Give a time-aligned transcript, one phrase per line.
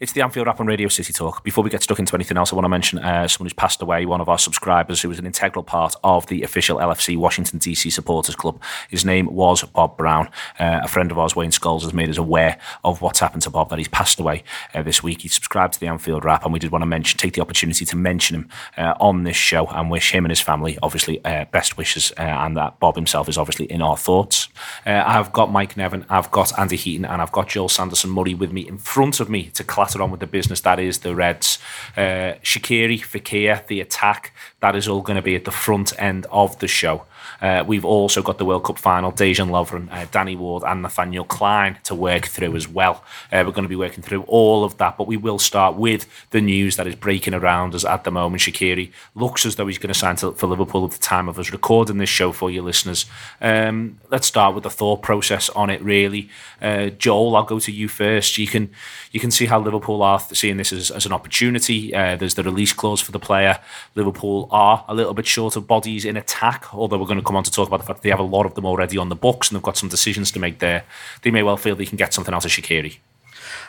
[0.00, 1.44] It's the Anfield Wrap on Radio City Talk.
[1.44, 3.82] Before we get stuck into anything else, I want to mention uh, someone who's passed
[3.82, 7.58] away, one of our subscribers who was an integral part of the official LFC Washington
[7.58, 8.62] DC Supporters Club.
[8.88, 10.30] His name was Bob Brown.
[10.58, 13.50] Uh, a friend of ours, Wayne Scholes, has made us aware of what's happened to
[13.50, 14.42] Bob, that he's passed away
[14.72, 15.20] uh, this week.
[15.20, 17.84] He subscribed to the Anfield Wrap, and we did want to mention, take the opportunity
[17.84, 18.48] to mention him
[18.78, 22.22] uh, on this show and wish him and his family, obviously, uh, best wishes, uh,
[22.22, 24.48] and that Bob himself is obviously in our thoughts.
[24.86, 28.50] I've got Mike Nevin, I've got Andy Heaton, and I've got Joel Sanderson Murray with
[28.50, 31.58] me in front of me to clatter on with the business that is the Reds.
[31.96, 36.26] Uh, Shaqiri, Fekir, the attack, that is all going to be at the front end
[36.30, 37.04] of the show.
[37.40, 41.24] Uh, we've also got the World Cup final, Dejan Lovren, uh, Danny Ward, and Nathaniel
[41.24, 43.04] Klein to work through as well.
[43.32, 46.06] Uh, we're going to be working through all of that, but we will start with
[46.30, 48.42] the news that is breaking around us at the moment.
[48.42, 51.52] Shaqiri looks as though he's going to sign for Liverpool at the time of us
[51.52, 53.06] recording this show for you listeners.
[53.40, 56.28] Um, let's start with the thought process on it, really.
[56.60, 58.38] Uh, Joel, I'll go to you first.
[58.38, 58.70] You can
[59.12, 61.94] you can see how Liverpool are seeing this as, as an opportunity.
[61.94, 63.58] Uh, there's the release clause for the player.
[63.94, 67.36] Liverpool are a little bit short of bodies in attack, although we're going to come
[67.36, 69.08] on to talk about the fact that they have a lot of them already on
[69.08, 70.84] the books and they've got some decisions to make there.
[71.22, 72.98] They may well feel they can get something out of Shaqiri.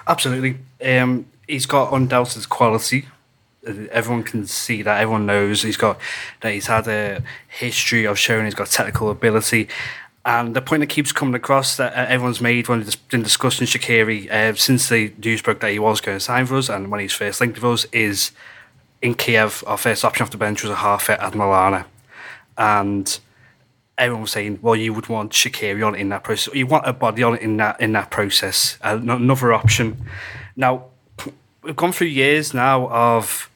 [0.08, 0.58] Absolutely.
[0.84, 3.06] Um, he's got undoubted quality.
[3.92, 5.02] Everyone can see that.
[5.02, 6.00] Everyone knows he's got
[6.42, 6.53] that.
[6.53, 9.67] He's had a history of showing he's got technical ability.
[10.25, 14.56] And the point that keeps coming across that uh, everyone's made when discussing Shaqiri uh,
[14.56, 17.14] since the news broke that he was going to sign for us and when he's
[17.14, 18.31] first linked with us is
[19.02, 21.86] in Kiev, our first option off the bench was a half Adam Lallana.
[22.58, 23.19] And
[24.02, 26.54] everyone was saying, well, you would want Shaqiri on it in that process.
[26.56, 28.78] You want a body on in that in that process.
[28.82, 30.04] Uh, another option.
[30.56, 30.86] Now,
[31.62, 33.50] we've gone through years now of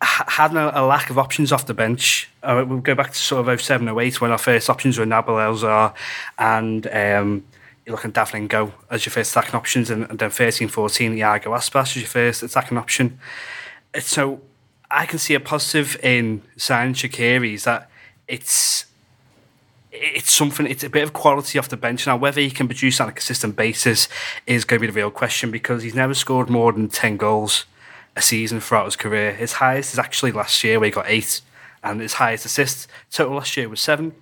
[0.00, 2.30] having a, a, lack of options off the bench.
[2.42, 5.42] Uh, we'll go back to sort of 07, 08 when our first options were Nabil
[5.42, 5.94] El Zhar
[6.38, 7.44] and um,
[7.84, 11.18] you're looking at David N'Gog as your first attacking options and, and then 13, 14,
[11.18, 13.18] Iago Aspas as your first attacking option.
[13.98, 14.40] So
[14.90, 17.90] I can see a positive in signing Shaqiri is that
[18.28, 18.86] it's
[19.94, 20.66] it's something.
[20.66, 22.16] It's a bit of quality off the bench now.
[22.16, 24.08] Whether he can produce on a consistent basis
[24.46, 27.64] is going to be the real question because he's never scored more than ten goals
[28.16, 29.32] a season throughout his career.
[29.32, 31.40] His highest is actually last year where he got eight,
[31.82, 34.14] and his highest assist total last year was seven.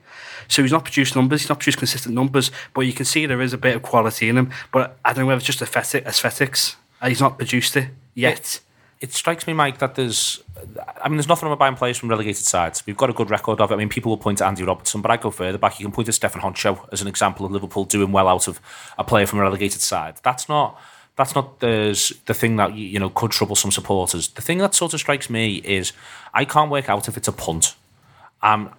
[0.48, 1.42] So he's not produced numbers.
[1.42, 4.28] He's not produced consistent numbers, but you can see there is a bit of quality
[4.28, 4.50] in him.
[4.72, 6.76] But I don't know whether it's just aesthetic, aesthetics.
[7.00, 8.60] Uh, he's not produced it yet
[9.10, 10.42] strikes me, Mike, that there's,
[11.02, 12.86] I mean, there's nothing with buying players from relegated sides.
[12.86, 13.74] We've got a good record of it.
[13.74, 15.80] I mean, people will point to Andy Robertson, but I go further back.
[15.80, 18.60] You can point to Stefan Henchoz as an example of Liverpool doing well out of
[18.98, 20.16] a player from a relegated side.
[20.22, 20.80] That's not.
[21.16, 24.28] That's not the, the thing that you know could trouble some supporters.
[24.28, 25.92] The thing that sort of strikes me is
[26.32, 27.74] I can't work out if it's a punt.
[28.40, 28.70] Um,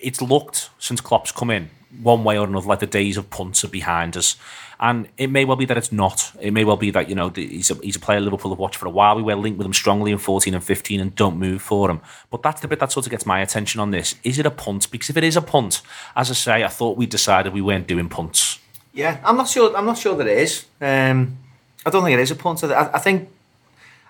[0.00, 1.70] it's looked since Klopp's come in
[2.02, 4.36] one way or another like the days of punts are behind us.
[4.78, 6.32] And it may well be that it's not.
[6.40, 8.76] It may well be that, you know, he's a, he's a player Liverpool have watched
[8.76, 9.16] for a while.
[9.16, 12.00] We were linked with him strongly in 14 and 15 and don't move for him.
[12.30, 14.16] But that's the bit that sort of gets my attention on this.
[14.22, 14.90] Is it a punt?
[14.90, 15.80] Because if it is a punt,
[16.14, 18.58] as I say, I thought we decided we weren't doing punts.
[18.92, 19.76] Yeah, I'm not sure.
[19.76, 20.64] I'm not sure that it is.
[20.80, 21.38] Um,
[21.84, 22.64] I don't think it is a punt.
[22.64, 23.28] I, I think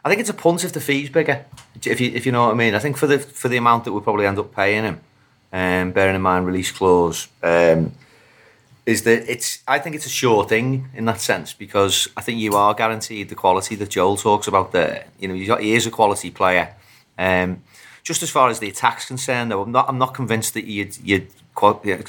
[0.05, 1.45] I think it's a punt if the fee's bigger.
[1.85, 2.75] If you if you know what I mean.
[2.77, 5.01] I think for the for the amount that we'll probably end up paying him,
[5.53, 7.27] um, bearing in mind release clause.
[7.43, 7.93] Um,
[8.87, 12.39] is that it's I think it's a sure thing in that sense because I think
[12.39, 15.07] you are guaranteed the quality that Joel talks about there.
[15.19, 16.75] You know, he is a quality player.
[17.19, 17.63] Um,
[18.05, 20.97] just as far as the attack's concerned, though, I'm not I'm not convinced that you'd
[20.99, 21.29] you'd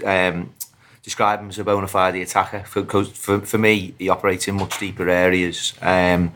[0.06, 0.54] um,
[1.02, 2.60] describe him as a bona fide attacker.
[2.60, 5.74] For, for for me, he operates in much deeper areas.
[5.82, 6.32] Um,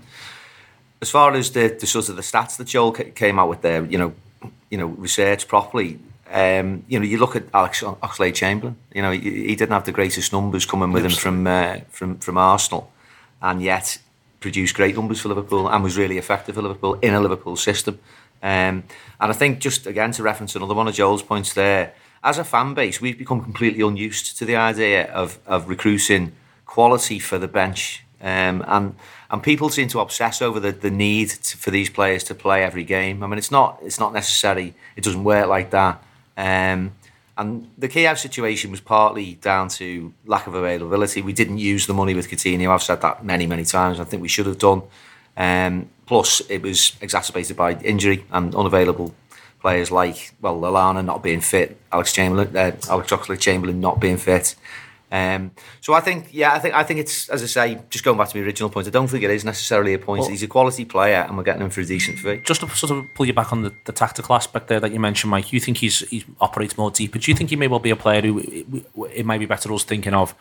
[1.01, 3.83] as far as the, the sort of the stats that Joel came out with there,
[3.85, 4.13] you know,
[4.69, 5.99] you know, research properly.
[6.31, 8.77] Um, you know, you look at Alex Oxlade Chamberlain.
[8.93, 12.19] You know, he, he, didn't have the greatest numbers coming with him from uh, from
[12.19, 12.89] from Arsenal,
[13.41, 13.97] and yet
[14.39, 17.99] produced great numbers for Liverpool and was really effective for Liverpool in a Liverpool system.
[18.41, 18.83] Um,
[19.19, 21.93] and I think just again to reference another one of Joel's points there,
[22.23, 26.31] as a fan base, we've become completely unused to the idea of of recruiting
[26.65, 28.95] quality for the bench, um, and
[29.29, 32.63] and people seem to obsess over the, the need to, for these players to play
[32.63, 33.21] every game.
[33.21, 34.75] I mean, it's not it's not necessary.
[34.95, 36.01] It doesn't work like that.
[36.37, 36.93] Um,
[37.37, 41.21] and the Kiev situation was partly down to lack of availability.
[41.21, 42.69] We didn't use the money with Coutinho.
[42.69, 43.99] I've said that many, many times.
[43.99, 44.83] I think we should have done.
[45.37, 49.15] Um, plus, it was exacerbated by injury and unavailable
[49.61, 54.17] players like well, Lallana not being fit, Alex Chamberlain, uh, Alex Oxlade Chamberlain not being
[54.17, 54.55] fit.
[55.11, 58.17] Um, so I think, yeah, I think I think it's as I say, just going
[58.17, 58.87] back to my original point.
[58.87, 60.21] I don't think it is necessarily a point.
[60.21, 62.41] Well, He's a quality player, and we're getting him for a decent fee.
[62.45, 64.99] Just to sort of pull you back on the, the tactical aspect there that you
[64.99, 65.51] mentioned, Mike.
[65.51, 67.23] You think he's he operates more deep, deeper?
[67.23, 69.71] Do you think he may well be a player who it, it might be better
[69.73, 70.33] us thinking of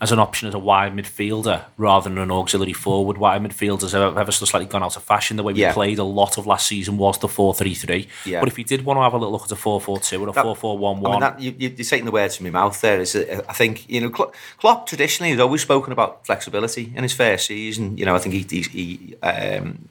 [0.00, 3.16] as an option as a wide midfielder rather than an auxiliary forward.
[3.18, 5.36] Wide midfielders have ever so slightly gone out of fashion.
[5.36, 5.72] The way we Yeah.
[5.72, 8.08] played a lot of last season was the 4 3 3.
[8.24, 8.40] Yeah.
[8.40, 10.22] But if you did want to have a little look at a 4 4 2
[10.24, 12.50] or a That- 4 4 1 1, you, you- you're taking the words from my
[12.50, 13.00] mouth there.
[13.00, 17.02] Is that I think you know Klo- Klopp traditionally has always spoken about flexibility in
[17.02, 17.96] his first season.
[17.96, 19.88] You know, I think he, he, he um,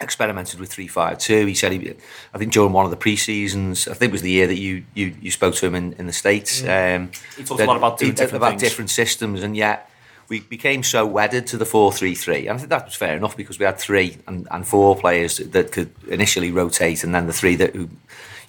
[0.00, 1.46] experimented with three five two.
[1.46, 1.94] He said he,
[2.32, 4.58] I think during one of the pre seasons, I think it was the year that
[4.58, 6.62] you you, you spoke to him in, in the states.
[6.62, 9.90] Um, He talked a lot about doing different about different systems, and yet
[10.28, 12.46] we became so wedded to the four three three.
[12.46, 15.38] And I think that was fair enough because we had three and, and four players
[15.38, 17.88] that could initially rotate, and then the three that who,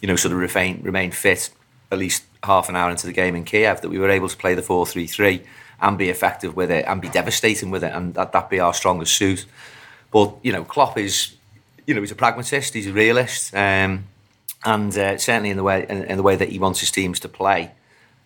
[0.01, 1.49] you know, sort of remain remain fit
[1.91, 3.81] at least half an hour into the game in Kiev.
[3.81, 5.41] That we were able to play the four three three
[5.81, 8.73] and be effective with it and be devastating with it, and that that be our
[8.73, 9.45] strongest suit.
[10.11, 11.35] But you know, Klopp is,
[11.89, 12.75] you know, he's a pragmatist.
[12.75, 14.05] He's a realist, um,
[14.63, 17.19] and uh, certainly in the way in, in the way that he wants his teams
[17.21, 17.71] to play.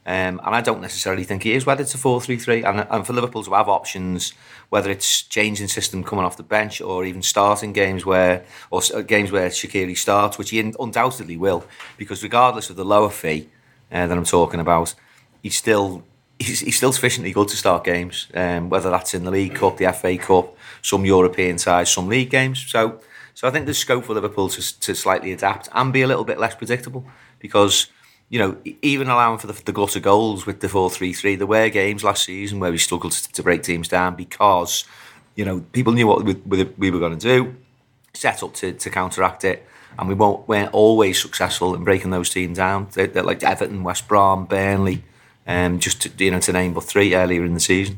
[0.06, 2.62] Um, and I don't necessarily think he is wedded to four three three.
[2.66, 4.34] And, and for Liverpool to have options,
[4.68, 9.32] whether it's changing system coming off the bench or even starting games where or games
[9.32, 11.64] where Shaqiri starts, which he undoubtedly will,
[11.96, 13.48] because regardless of the lower fee
[13.94, 14.94] uh, that I'm talking about,
[15.42, 16.04] he's still
[16.38, 18.28] he's, he's still sufficiently good to start games.
[18.34, 22.30] Um, whether that's in the League Cup, the FA Cup, some European sides, some league
[22.30, 22.60] games.
[22.60, 23.00] So
[23.34, 26.24] so I think there's scope for Liverpool to, to slightly adapt and be a little
[26.24, 27.06] bit less predictable
[27.40, 27.88] because
[28.34, 31.70] you know, even allowing for the, the glut of goals with the 4-3-3, there were
[31.70, 34.86] games last season where we struggled to, to break teams down because,
[35.36, 37.56] you know, people knew what we, we we were going to do,
[38.16, 39.64] set up to, to counteract it,
[40.00, 42.88] and we won't, weren't always successful in breaking those teams down.
[42.94, 45.04] They're, they're like Everton, West Brom, Burnley,
[45.46, 47.98] um, just to, you know, to name but three earlier in the season.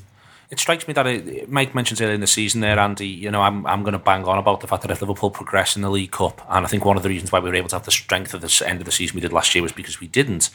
[0.50, 3.08] It strikes me that it, Mike mentions earlier in the season there, Andy.
[3.08, 5.76] You know, I'm I'm going to bang on about the fact that if Liverpool progress
[5.76, 7.70] in the League Cup, and I think one of the reasons why we were able
[7.70, 9.72] to have the strength of the end of the season we did last year was
[9.72, 10.50] because we didn't.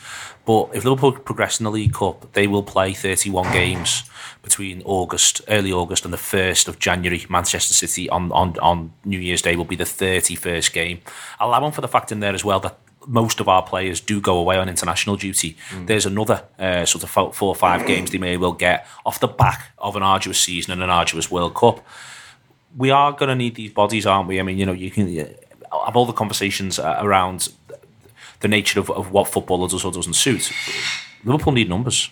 [0.44, 4.04] But if Liverpool progress in the League Cup, they will play 31 games
[4.42, 7.24] between August, early August, and the first of January.
[7.28, 11.00] Manchester City on on on New Year's Day will be the 31st game.
[11.38, 14.00] I'll add Allowing for the fact in there as well that most of our players
[14.00, 15.56] do go away on international duty.
[15.86, 19.26] There's another uh, sort of four or five games they may well get off the
[19.26, 21.84] back of an arduous season and an arduous World Cup.
[22.76, 24.38] We are going to need these bodies, aren't we?
[24.38, 27.48] I mean, you know, you can have all the conversations uh, around
[28.40, 30.52] the nature of, of what footballer does or doesn't suit.
[31.24, 32.10] Liverpool need numbers.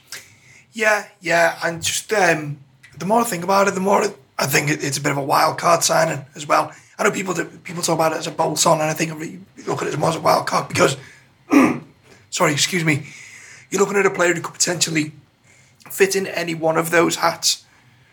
[0.73, 2.58] Yeah, yeah, and just um,
[2.99, 4.05] the more I think about it, the more
[4.38, 6.73] I think it's a bit of a wild card signing as well.
[6.99, 9.12] I know people that people talk about it as a bolt on, and I think
[9.69, 10.97] Look at it as a wild card because,
[12.31, 13.06] sorry, excuse me,
[13.70, 15.12] you're looking at a player who could potentially
[15.91, 17.65] fit in any one of those hats.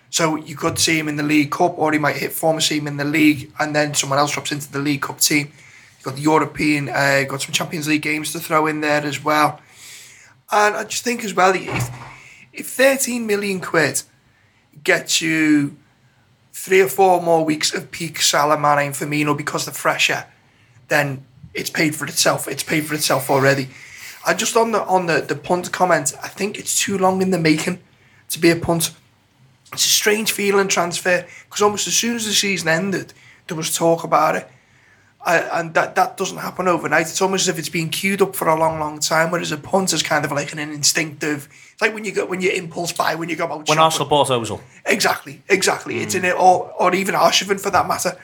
[0.09, 2.77] So you could see him in the League Cup, or he might hit form see
[2.77, 5.51] him in the league, and then someone else drops into the League Cup team.
[5.97, 9.23] You've got the European, uh, got some Champions League games to throw in there as
[9.23, 9.59] well.
[10.51, 11.89] And I just think as well, if,
[12.53, 14.03] if 13 million quid
[14.83, 15.77] gets you
[16.53, 20.25] three or four more weeks of peak Salah, Mane and Firmino because the fresher,
[20.87, 21.25] then
[21.55, 22.47] it's paid for itself.
[22.47, 23.69] It's paid for itself already.
[24.27, 27.31] I just on the on the, the punt comment, I think it's too long in
[27.31, 27.79] the making
[28.29, 28.91] to be a punt.
[29.73, 33.13] It's a strange feeling transfer because almost as soon as the season ended,
[33.47, 34.47] there was talk about it.
[35.25, 37.07] I, and that, that doesn't happen overnight.
[37.07, 39.31] It's almost as if it's been queued up for a long, long time.
[39.31, 41.49] Whereas a punt is kind of like an instinctive.
[41.73, 43.67] It's like when you go when you impulse buy when you go out.
[43.67, 43.79] When.
[43.79, 44.61] Arsenal bought Ozil.
[44.85, 45.97] Exactly, exactly.
[45.97, 48.17] It's in it, or or even Arshavin for that matter.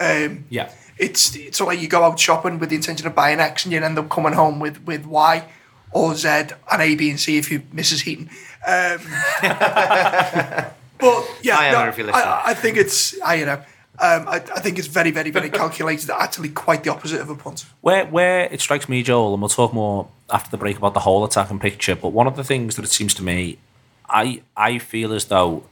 [0.00, 0.70] Um, Yeah.
[1.00, 3.64] It's it's sort of like you go out shopping with the intention of buying X,
[3.64, 5.44] and you end up coming home with with Y
[5.92, 8.02] or Z and A, B, and C if you Mrs.
[8.02, 8.28] Heaton.
[8.66, 9.00] Um,
[11.00, 12.26] but yeah, I no, if you're listening.
[12.26, 13.62] I, I think it's I you know.
[14.02, 16.08] Um, I, I think it's very, very, very calculated.
[16.08, 17.66] Actually, quite the opposite of a punt.
[17.82, 21.00] Where where it strikes me, Joel, and we'll talk more after the break about the
[21.00, 21.94] whole attacking picture.
[21.96, 23.58] But one of the things that it seems to me,
[24.08, 25.64] I I feel as though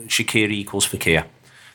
[0.00, 1.24] Shaqiri equals Fekir.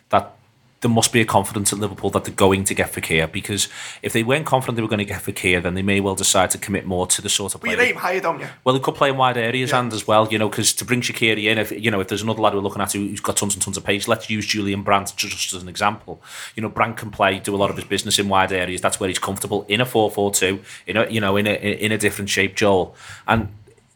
[0.10, 0.37] That
[0.82, 3.68] there must be a confidence at Liverpool that they're going to get Fekir because
[4.04, 6.52] if they weren't confident they were going to get Fekir, then they may well decide
[6.52, 8.48] to commit more to the sort of But you aim higher, don't you?
[8.64, 11.02] Well, he could play in wide areas and as well, you know, because to bring
[11.02, 13.38] Shaqiri in, if you know, if there's another lad we're looking at who- who's got
[13.38, 16.22] tons and tons of pace, let's use Julian Brandt just as an example.
[16.56, 18.80] You know, Brandt can play, do a lot of his business in wide areas.
[18.80, 21.98] That's where he's comfortable in a 4-4-2, in a you know, in a in a
[21.98, 22.96] different shape, Joel,
[23.28, 23.50] and.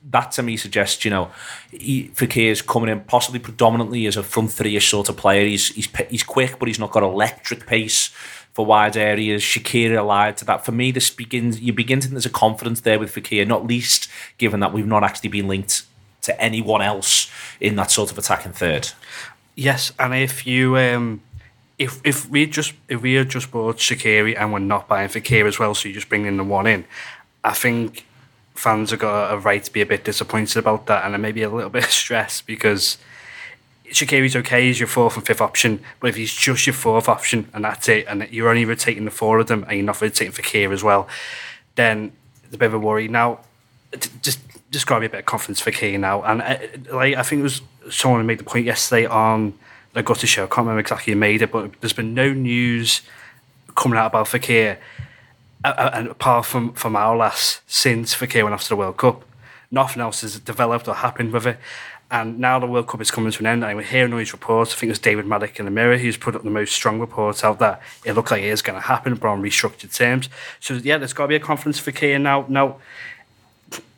[0.09, 1.31] That to me suggests, you know,
[1.69, 5.45] he, Fekir's coming in possibly predominantly as a front three-ish sort of player.
[5.45, 8.09] He's he's he's quick, but he's not got electric pace
[8.51, 9.43] for wide areas.
[9.43, 10.65] Shaqiri allied to that.
[10.65, 11.61] For me, this begins.
[11.61, 14.87] You begin to think there's a confidence there with Fekir, not least given that we've
[14.87, 15.83] not actually been linked
[16.23, 17.29] to anyone else
[17.59, 18.89] in that sort of attacking third.
[19.55, 21.21] Yes, and if you um,
[21.77, 25.45] if if we just if we had just bought Shaqiri and we're not buying Fekir
[25.47, 26.85] as well, so you just bring in the one in,
[27.43, 28.05] I think
[28.55, 31.49] fans have got a right to be a bit disappointed about that and maybe a
[31.49, 32.97] little bit stressed because
[33.89, 37.49] Shaqiri's okay, he's your fourth and fifth option, but if he's just your fourth option
[37.53, 40.31] and that's it, and you're only rotating the four of them and you're not rotating
[40.31, 41.07] Fekir as well,
[41.75, 42.11] then
[42.45, 43.07] it's a bit of a worry.
[43.07, 43.39] Now,
[44.21, 44.39] just
[44.71, 46.23] just to a bit of confidence for Kane now.
[46.23, 46.57] And uh,
[46.95, 49.53] like I think it was someone who made the point yesterday on
[49.93, 50.45] the Gutter show.
[50.45, 53.01] I can't remember exactly who made it, but there's been no news
[53.75, 54.79] coming out about Fekir, uh,
[55.63, 59.23] and apart from from our last since Fekir went after the World Cup,
[59.69, 61.57] nothing else has developed or happened with it.
[62.09, 64.33] And now the World Cup is coming to an end, and we're hearing all these
[64.33, 64.73] reports.
[64.73, 66.99] I think it was David Maddock in the Mirror who's put up the most strong
[66.99, 70.27] reports out that it looked like it is going to happen, but on restructured terms.
[70.59, 72.45] So yeah, there's got to be a confidence for Fekir now.
[72.49, 72.79] Now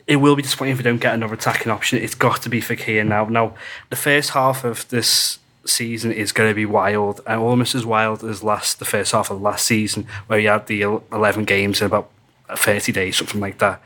[0.06, 1.98] it will be disappointing if we don't get another attacking option.
[2.00, 3.26] It's got to be for Fekir now.
[3.26, 3.56] Now,
[3.90, 8.24] the first half of this season is going to be wild, and almost as wild
[8.24, 11.88] as last the first half of last season, where you had the eleven games in
[11.88, 12.10] about
[12.56, 13.82] thirty days, something like that.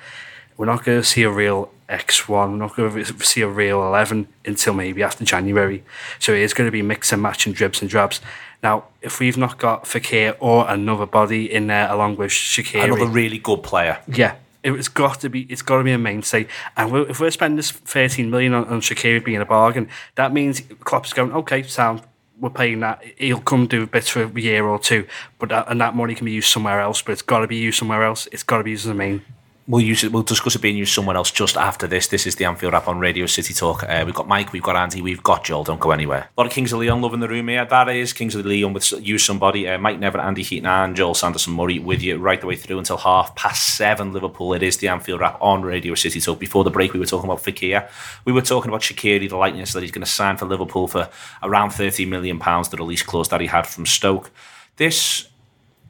[0.57, 2.53] We're not going to see a real X one.
[2.53, 5.83] We're not going to see a real eleven until maybe after January.
[6.19, 8.21] So it is going to be mix and match and dribs and drabs.
[8.63, 13.05] Now, if we've not got Fekir or another body in there along with Shaqiri, another
[13.05, 16.47] really good player, yeah, it's got to be it's got to be a mainstay.
[16.75, 18.81] And we're, if we're spending this 13 million on, on
[19.23, 22.01] being a bargain, that means Klopp's going okay, Sam.
[22.39, 23.03] We're paying that.
[23.17, 25.07] He'll come do bits for a year or two,
[25.39, 27.01] but that, and that money can be used somewhere else.
[27.01, 28.27] But it's got to be used somewhere else.
[28.31, 29.23] It's got to be used as a main
[29.69, 30.13] We'll use it.
[30.13, 32.07] We'll discuss it being used somewhere else just after this.
[32.07, 33.83] This is the Anfield Wrap on Radio City Talk.
[33.83, 35.65] Uh, we've got Mike, we've got Andy, we've got Joel.
[35.65, 36.29] Don't go anywhere.
[36.37, 37.65] A lot of Kings of Leon love in the room here.
[37.65, 39.67] That is Kings of Leon with use somebody.
[39.67, 42.79] Uh, Mike Nevin, Andy Heaton, and Joel Sanderson Murray with you right the way through
[42.79, 44.13] until half past seven.
[44.13, 44.53] Liverpool.
[44.53, 46.39] It is the Anfield Wrap on Radio City Talk.
[46.39, 47.89] Before the break, we were talking about Fekir.
[48.23, 51.09] We were talking about Shaqiri, the likeness that he's going to sign for Liverpool for
[51.43, 52.69] around thirty million pounds.
[52.69, 54.31] The release clause that he had from Stoke.
[54.77, 55.27] This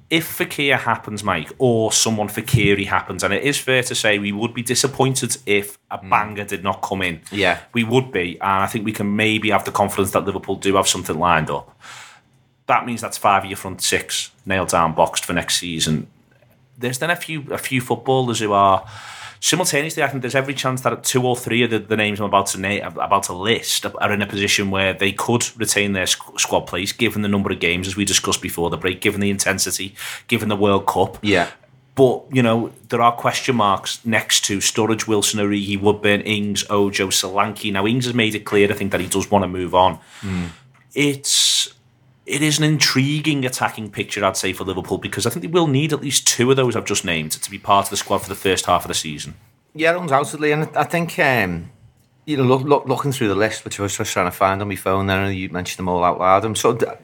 [0.09, 4.31] if Fekir happens, Mike, or someone Fakiri happens, and it is fair to say we
[4.31, 6.09] would be disappointed if a hmm.
[6.09, 7.21] banger did not come in.
[7.31, 7.59] Yeah.
[7.73, 10.75] We would be, and I think we can maybe have the confidence that Liverpool do
[10.75, 11.77] have something lined up.
[12.67, 16.07] That means that's five of your front six nailed down, boxed for next season.
[16.77, 18.85] There's then a few a few footballers who are
[19.39, 22.25] simultaneously, I think there's every chance that two or three of the, the names I'm
[22.25, 26.07] about to name, about to list are in a position where they could retain their
[26.07, 29.29] squad place, given the number of games as we discussed before the break, given the
[29.29, 29.95] intensity,
[30.27, 31.17] given the World Cup.
[31.21, 31.49] Yeah.
[31.95, 37.07] But, you know, there are question marks next to Sturridge, Wilson, Origi, Woodburn, Ings, Ojo,
[37.07, 37.73] Solanke.
[37.73, 39.97] Now, Ings has made it clear, I think, that he does want to move on.
[40.21, 40.49] Mm.
[40.93, 41.56] It's
[42.27, 45.67] it is an intriguing attacking picture, I'd say, for Liverpool because I think they will
[45.67, 48.19] need at least two of those I've just named to be part of the squad
[48.19, 49.35] for the first half of the season.
[49.73, 51.71] Yeah, undoubtedly, and I think um,
[52.25, 54.61] you know, look, look, looking through the list, which I was just trying to find
[54.61, 56.43] on my phone, then you mentioned them all out loud.
[56.43, 56.97] I'm sort of,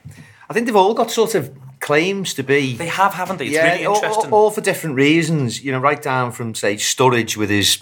[0.49, 2.75] I think they've all got sort of claims to be.
[2.75, 3.45] They have, haven't they?
[3.45, 4.31] It's yeah, really interesting.
[4.33, 5.63] All, all, for different reasons.
[5.63, 7.81] You know, right down from say Sturridge with his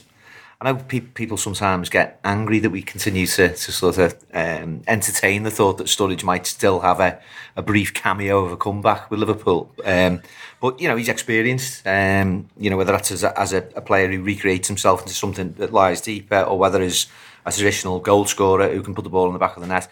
[0.62, 4.84] I know pe- people sometimes get angry that we continue to, to sort of um,
[4.88, 7.20] entertain the thought that Sturridge might still have a,
[7.56, 9.74] a brief cameo of a comeback with Liverpool.
[9.84, 10.22] Um,
[10.60, 13.82] but, you know, he's experienced, um, you know, whether that's as, a, as a, a,
[13.82, 17.08] player who recreates himself into something that lies deeper or whether as
[17.44, 19.88] a traditional goal scorer who can put the ball in the back of the net.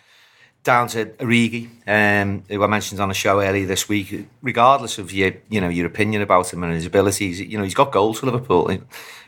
[0.63, 4.27] Down to Origi, um, who I mentioned on a show earlier this week.
[4.41, 7.73] Regardless of your, you know, your opinion about him and his abilities, you know, he's
[7.73, 8.69] got goals for Liverpool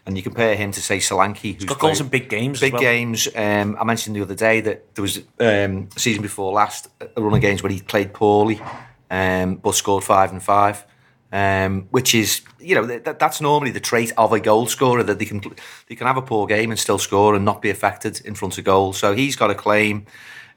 [0.06, 2.60] and you compare him to say Solanke, who's got goals in big games.
[2.60, 2.82] Big well.
[2.82, 3.28] games.
[3.36, 7.22] Um, I mentioned the other day that there was um, a season before last a
[7.22, 8.62] run of games where he played poorly,
[9.10, 10.86] um, but scored five and five.
[11.34, 15.18] Um, which is, you know, that, that's normally the trait of a goal scorer that
[15.18, 15.42] they can
[15.88, 18.58] they can have a poor game and still score and not be affected in front
[18.58, 18.92] of goal.
[18.92, 20.08] So he's got a claim.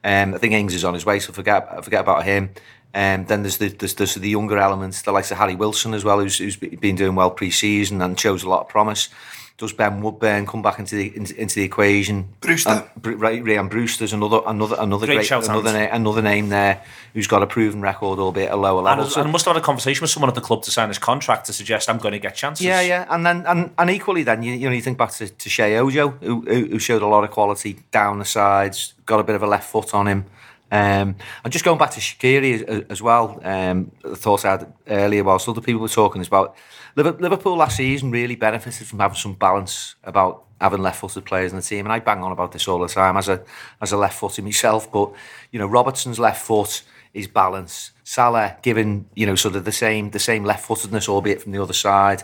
[0.05, 2.51] Um, I think Ings is on his way, so forget forget about him.
[2.95, 6.05] Um, then there's the there's, there's the younger elements, the likes of Harry Wilson as
[6.05, 9.09] well, who's, who's been doing well pre-season and shows a lot of promise
[9.57, 12.29] does Ben Woodburn come back into the into, into the equation?
[12.41, 13.43] Brewster, and, right?
[13.45, 16.83] Ryan Brewster's another another another great, great another, another name there
[17.13, 19.05] who's got a proven record, albeit a lower level.
[19.05, 20.73] And, so, and I must have had a conversation with someone at the club to
[20.73, 22.67] sign his contract to suggest I'm going to get chances.
[22.67, 25.29] Yeah, yeah, and then and, and equally then you, you know you think back to,
[25.29, 29.25] to Sheyi Ojo who, who showed a lot of quality down the sides, got a
[29.25, 30.25] bit of a left foot on him.
[30.71, 34.73] Um, and just going back to Shaqiri as, as well, um, the thought I had
[34.89, 36.57] earlier whilst other people were talking is about
[36.97, 41.63] Liverpool last season really benefited from having some balance about having left-footed players in the
[41.63, 43.43] team, and I bang on about this all the time as a
[43.81, 44.91] as a left-footed myself.
[44.91, 45.13] But
[45.51, 47.91] you know, Robertson's left foot is balance.
[48.05, 51.73] Salah given you know sort of the same the same left-footedness, albeit from the other
[51.73, 52.23] side.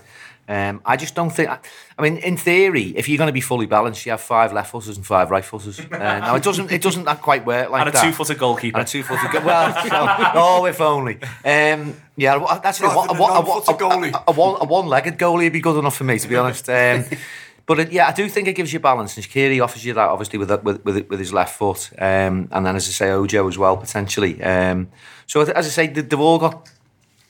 [0.51, 1.49] Um, I just don't think.
[1.49, 4.73] I mean, in theory, if you're going to be fully balanced, you have five left
[4.73, 5.79] footers and five right footers.
[5.79, 6.73] Uh, now it doesn't.
[6.73, 7.95] It doesn't that quite work like that.
[7.95, 8.79] and a two footer goalkeeper.
[8.81, 9.29] And a two footer.
[9.33, 9.91] Go- well, so,
[10.35, 11.15] oh, if only.
[11.45, 14.13] Um, yeah, that's Rather a, a, a a, goalie.
[14.13, 16.69] a, a, one, a one-legged goalie would be good enough for me, to be honest.
[16.69, 17.05] Um,
[17.67, 20.09] But it, yeah, I do think it gives you balance, and Shaqiri offers you that
[20.09, 23.47] obviously with with with, with his left foot, um, and then as I say, Ojo
[23.47, 24.43] as well potentially.
[24.43, 24.89] Um,
[25.29, 26.69] so as I say, they've all got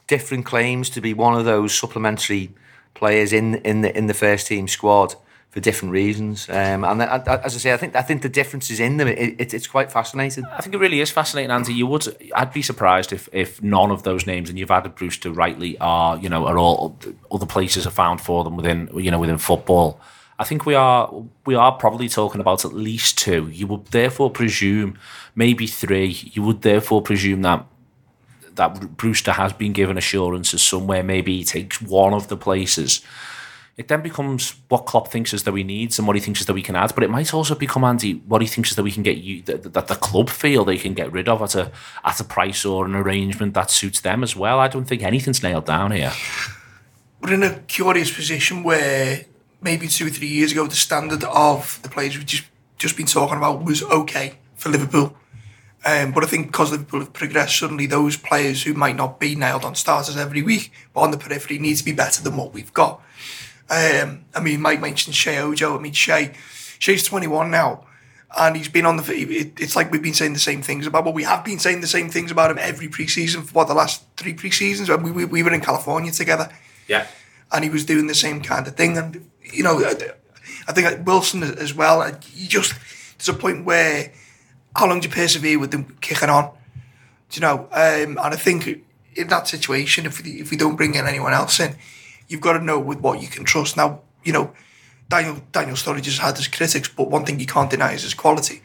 [0.06, 2.54] different claims to be one of those supplementary
[2.94, 5.14] players in in the in the first team squad
[5.50, 6.48] for different reasons.
[6.48, 9.08] Um, and I, I, as I say, I think I think the differences in them
[9.08, 10.44] it, it, it's quite fascinating.
[10.44, 11.74] I think it really is fascinating, Andy.
[11.74, 15.30] You would, I'd be surprised if if none of those names, and you've added Brewster
[15.30, 16.96] rightly, are you know are all
[17.30, 20.00] other places are found for them within you know within football.
[20.38, 21.12] I think we are
[21.44, 23.48] we are probably talking about at least two.
[23.48, 24.98] You would therefore presume
[25.34, 26.16] maybe three.
[26.32, 27.66] You would therefore presume that
[28.56, 31.02] that Brewster has been given assurances somewhere.
[31.02, 33.02] Maybe he takes one of the places
[33.80, 36.46] it then becomes what Klopp thinks is that we needs and what he thinks is
[36.46, 36.94] that we can add.
[36.94, 39.40] But it might also become Andy what he thinks is that we can get you
[39.44, 41.72] that, that the club feel they can get rid of at a
[42.04, 44.58] at a price or an arrangement that suits them as well.
[44.58, 46.12] I don't think anything's nailed down here.
[47.22, 49.24] We're in a curious position where
[49.62, 52.44] maybe two or three years ago the standard of the players we've just
[52.76, 55.16] just been talking about was okay for Liverpool.
[55.84, 59.34] Um, but I think because Liverpool have progressed, suddenly those players who might not be
[59.34, 62.52] nailed on starters every week, but on the periphery, need to be better than what
[62.52, 63.00] we've got.
[63.70, 65.78] Um, I mean, Mike mentioned Sheyi Ojo.
[65.78, 66.32] I mean, Shea,
[66.78, 67.86] Shea's 21 now,
[68.36, 69.04] and he's been on the.
[69.14, 71.04] It, it's like we've been saying the same things about.
[71.04, 73.74] Well, we have been saying the same things about him every preseason for what the
[73.74, 75.02] last three preseasons.
[75.02, 76.50] We, we, we were in California together.
[76.88, 77.06] Yeah.
[77.52, 79.82] And he was doing the same kind of thing, and you know,
[80.68, 82.06] I think Wilson as well.
[82.34, 82.74] You just
[83.16, 84.12] there's a point where
[84.74, 86.50] how long do you persevere with them kicking on?
[87.30, 87.68] Do you know?
[87.72, 88.84] Um, and I think
[89.14, 91.76] in that situation, if we, if we don't bring in anyone else in,
[92.28, 93.76] you've got to know with what you can trust.
[93.76, 94.52] Now, you know,
[95.08, 98.14] Daniel Daniel Sturridge has had his critics, but one thing you can't deny is his
[98.14, 98.62] quality.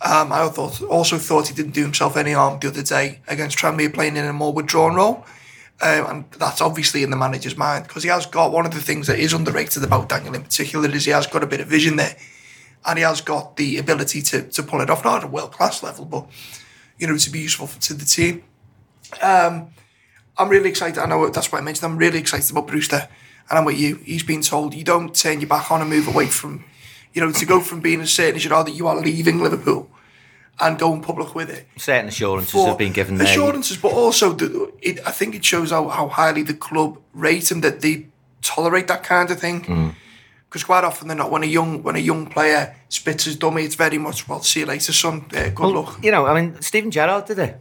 [0.00, 3.56] Um, I thought, also thought he didn't do himself any harm the other day against
[3.56, 5.24] Tranmere playing in a more withdrawn role.
[5.80, 8.80] Um, and that's obviously in the manager's mind because he has got one of the
[8.80, 11.66] things that is underrated about Daniel in particular is he has got a bit of
[11.66, 12.16] vision there
[12.84, 15.52] and he has got the ability to, to pull it off, not at a world
[15.52, 16.26] class level, but
[16.98, 18.44] you know, to be useful to the team.
[19.22, 19.68] Um,
[20.38, 20.98] I'm really excited.
[20.98, 21.90] I know that's what I mentioned.
[21.90, 23.08] I'm really excited about Brewster,
[23.50, 23.96] and I'm with you.
[23.96, 26.64] He's been told you don't turn your back on and move away from,
[27.12, 29.42] you know, to go from being as certain as you are that you are leaving
[29.42, 29.90] Liverpool
[30.60, 31.66] and going public with it.
[31.76, 33.26] Certain assurances have been given there.
[33.26, 37.50] Assurances, but also the, it, I think it shows how, how highly the club rate
[37.50, 38.06] him that they
[38.42, 39.62] tolerate that kind of thing.
[39.62, 39.94] Mm.
[40.52, 41.30] Because quite often they're not.
[41.30, 44.42] When a young when a young player spits his dummy, it's very much well.
[44.42, 45.24] See you later, son.
[45.34, 46.04] Uh, good well, luck.
[46.04, 47.58] You know, I mean, Steven Gerrard did it.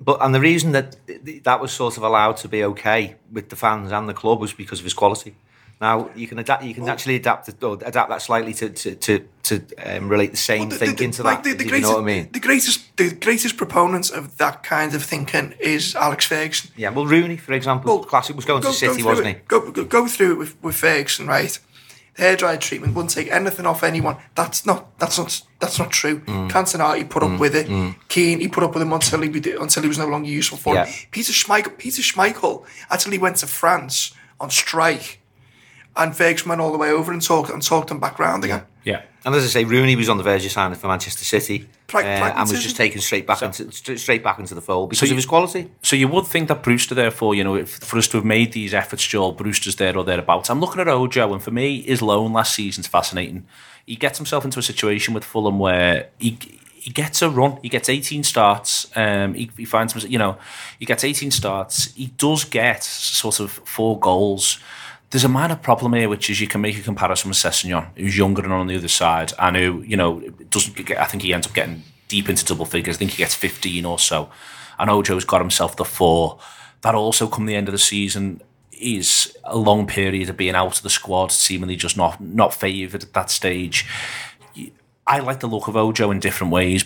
[0.00, 0.96] But and the reason that
[1.44, 4.52] that was sort of allowed to be okay with the fans and the club was
[4.52, 5.36] because of his quality.
[5.80, 6.64] Now you can adapt.
[6.64, 10.32] You can well, actually adapt it, adapt that slightly to to to, to um, relate
[10.32, 11.58] the same well, the, thinking the, to like that.
[11.58, 12.28] The, the you know what I mean?
[12.32, 16.72] The greatest the greatest proponents of that kind of thinking is Alex Ferguson.
[16.76, 19.36] Yeah, well, Rooney, for example, well, classic was going go, to City, wasn't it.
[19.36, 19.42] he?
[19.46, 21.56] Go, go, go through it with, with Ferguson, right?
[22.18, 24.16] Hairdryer treatment wouldn't take anything off anyone.
[24.34, 26.20] That's not that's not that's not true.
[26.20, 26.50] Mm.
[26.50, 27.38] Cantona he put up mm.
[27.38, 27.66] with it.
[27.66, 27.96] Mm.
[28.08, 30.74] Keane he put up with him until he until he was no longer useful for
[30.74, 30.86] yeah.
[30.86, 31.06] him.
[31.10, 35.20] Peter Schmeichel Peter Schmeichel actually went to France on strike,
[35.96, 38.60] and Ferguson went all the way over and talked and talked him back round again.
[38.60, 38.75] Yeah.
[39.26, 41.98] And as I say, Rooney was on the verge of signing for Manchester City uh,
[41.98, 45.06] and was just taken straight back so, into straight back into the fold because so
[45.06, 45.68] you, of his quality.
[45.82, 48.52] So you would think that Brewster, therefore, you know, if, for us to have made
[48.52, 50.48] these efforts, Joel Brewster's there or thereabouts.
[50.48, 53.48] I'm looking at Ojo, and for me, his loan last season's fascinating.
[53.84, 56.38] He gets himself into a situation with Fulham where he
[56.74, 57.58] he gets a run.
[57.62, 58.86] He gets 18 starts.
[58.94, 60.38] Um, he, he finds himself, you know,
[60.78, 61.92] he gets 18 starts.
[61.94, 64.60] He does get sort of four goals
[65.10, 68.18] there's a minor problem here, which is you can make a comparison with Sessegnon, who's
[68.18, 71.32] younger and on the other side, and who, you know, doesn't get, I think he
[71.32, 72.96] ends up getting deep into double figures.
[72.96, 74.30] I think he gets 15 or so.
[74.78, 76.38] And Ojo's got himself the four.
[76.82, 78.42] That also, come the end of the season,
[78.72, 83.02] is a long period of being out of the squad, seemingly just not not favoured
[83.02, 83.86] at that stage.
[85.06, 86.84] I like the look of Ojo in different ways,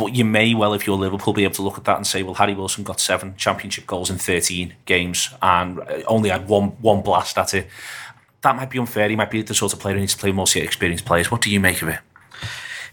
[0.00, 2.22] but you may well, if you're Liverpool, be able to look at that and say,
[2.22, 6.68] well, Harry Wilson got seven championship goals in 13 games and uh, only had one
[6.80, 7.68] one blast at it.
[8.40, 9.10] That might be unfair.
[9.10, 11.30] He might be the sort of player who needs to play more experienced players.
[11.30, 11.98] What do you make of it?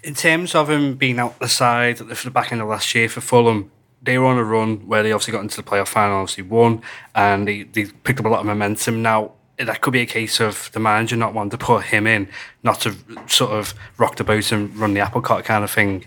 [0.03, 3.07] In terms of him being out the side at the back end of last year
[3.07, 6.17] for Fulham, they were on a run where they obviously got into the playoff final,
[6.17, 6.81] obviously won,
[7.15, 9.01] and they, they picked up a lot of momentum.
[9.01, 12.27] Now, that could be a case of the manager not wanting to put him in,
[12.63, 12.95] not to
[13.27, 16.05] sort of rock the boat and run the apple cart kind of thing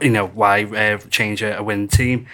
[0.00, 2.26] you know, why uh, change a, win team.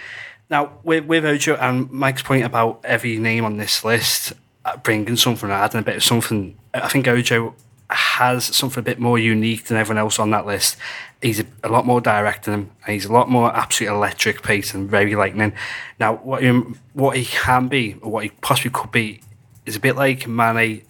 [0.49, 4.33] Now, with, with Ojo and Mike's point about every name on this list
[4.65, 7.55] uh, bringing something, adding a bit of something, I think Ojo
[7.89, 10.77] has something a bit more unique than everyone else on that list.
[11.21, 14.43] He's a, a lot more direct than him, and he's a lot more absolute electric
[14.43, 15.53] pace and very lightning.
[15.99, 16.49] Now, what he,
[16.93, 19.21] what he can be, or what he possibly could be,
[19.65, 20.83] is a bit like Mane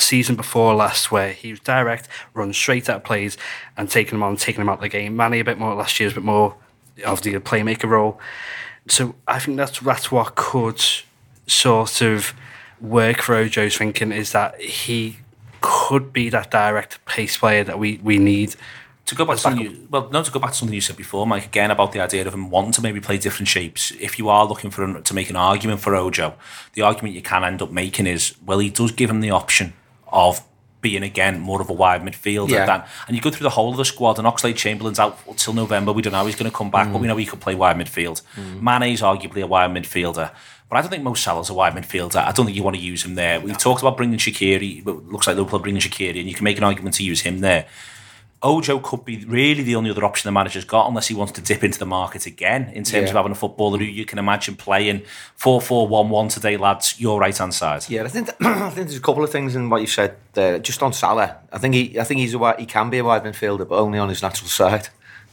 [0.00, 3.36] season before last where he was direct, run straight at plays
[3.76, 5.16] and taking them on, taking them out of the game.
[5.16, 6.56] Mane a bit more last year, was a bit more
[7.04, 8.20] of the playmaker role.
[8.88, 10.82] So I think that's that's what could
[11.46, 12.32] sort of
[12.80, 15.18] work for Ojo's thinking is that he
[15.60, 18.56] could be that direct pace player that we, we need.
[19.06, 20.96] To go back to something you, well, no, to go back to something you said
[20.96, 23.90] before, Mike, again about the idea of him wanting to maybe play different shapes.
[24.00, 26.34] If you are looking for an, to make an argument for Ojo,
[26.74, 29.72] the argument you can end up making is, well, he does give him the option
[30.12, 30.42] of
[30.80, 32.66] being again more of a wide midfielder Yeah.
[32.66, 35.52] than and you go through the whole of the squad and Oxlade Chamberlain's out till
[35.52, 35.92] November.
[35.92, 37.02] We don't know how he's going to come back but mm.
[37.02, 38.22] we know he could play wide midfield.
[38.34, 38.62] Mm.
[38.62, 40.30] Mane's arguably a wide midfielder
[40.68, 42.24] but I don't think Mo Salah's a wide midfielder.
[42.24, 43.40] I don't think you want to use him there.
[43.40, 46.34] We've talked about bringing Shaqiri but it looks like Liverpool are bringing Shaqiri and you
[46.34, 47.66] can make an argument to use him there
[48.42, 51.42] Ojo could be really the only other option the manager's got unless he wants to
[51.42, 53.10] dip into the market again in terms Yeah.
[53.10, 55.02] of having a footballer who you can imagine playing
[55.38, 59.22] 4-4-1-1 today lads your right hand side Yeah, I think I think there's a couple
[59.24, 60.58] of things in what you said there.
[60.58, 63.24] Just on Salah, I think he I think he's a he can be a wide
[63.24, 64.88] midfielder, but only on his natural side.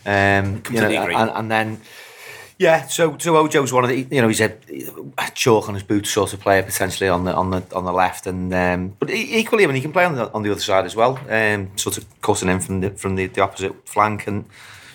[0.05, 1.15] Um, you Completely know, agree.
[1.15, 1.81] and, and then
[2.59, 4.51] yeah, so so Ojo's one of the you know he's a,
[5.17, 7.93] a chalk on his boot sort of player potentially on the on the on the
[7.93, 10.61] left, and um, but equally I mean he can play on the on the other
[10.61, 14.25] side as well, um, sort of cutting in from the from the, the opposite flank,
[14.27, 14.45] and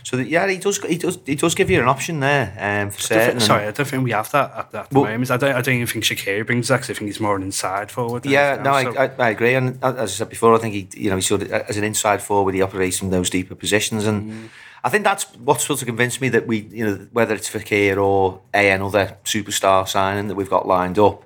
[0.04, 2.90] so that, yeah he does he does he does give you an option there um,
[2.90, 3.40] for I certain.
[3.40, 5.30] sorry, I don't think we have that at, at the Well- moment.
[5.30, 7.42] I don't, I don't even think Shaqiri brings that 'cause I think he's more an
[7.44, 8.26] inside forward.
[8.26, 9.54] Yeah, no, I, so- I, I agree.
[9.54, 11.76] And uh, as I said before, I think he, you know, he sort of as
[11.76, 14.50] an inside forward, he operates in those deeper positions, and
[14.84, 17.96] I think that's what's sort of convinced me that we, you know, whether it's Fekir
[18.02, 21.24] or a another superstar signing that we've got lined up.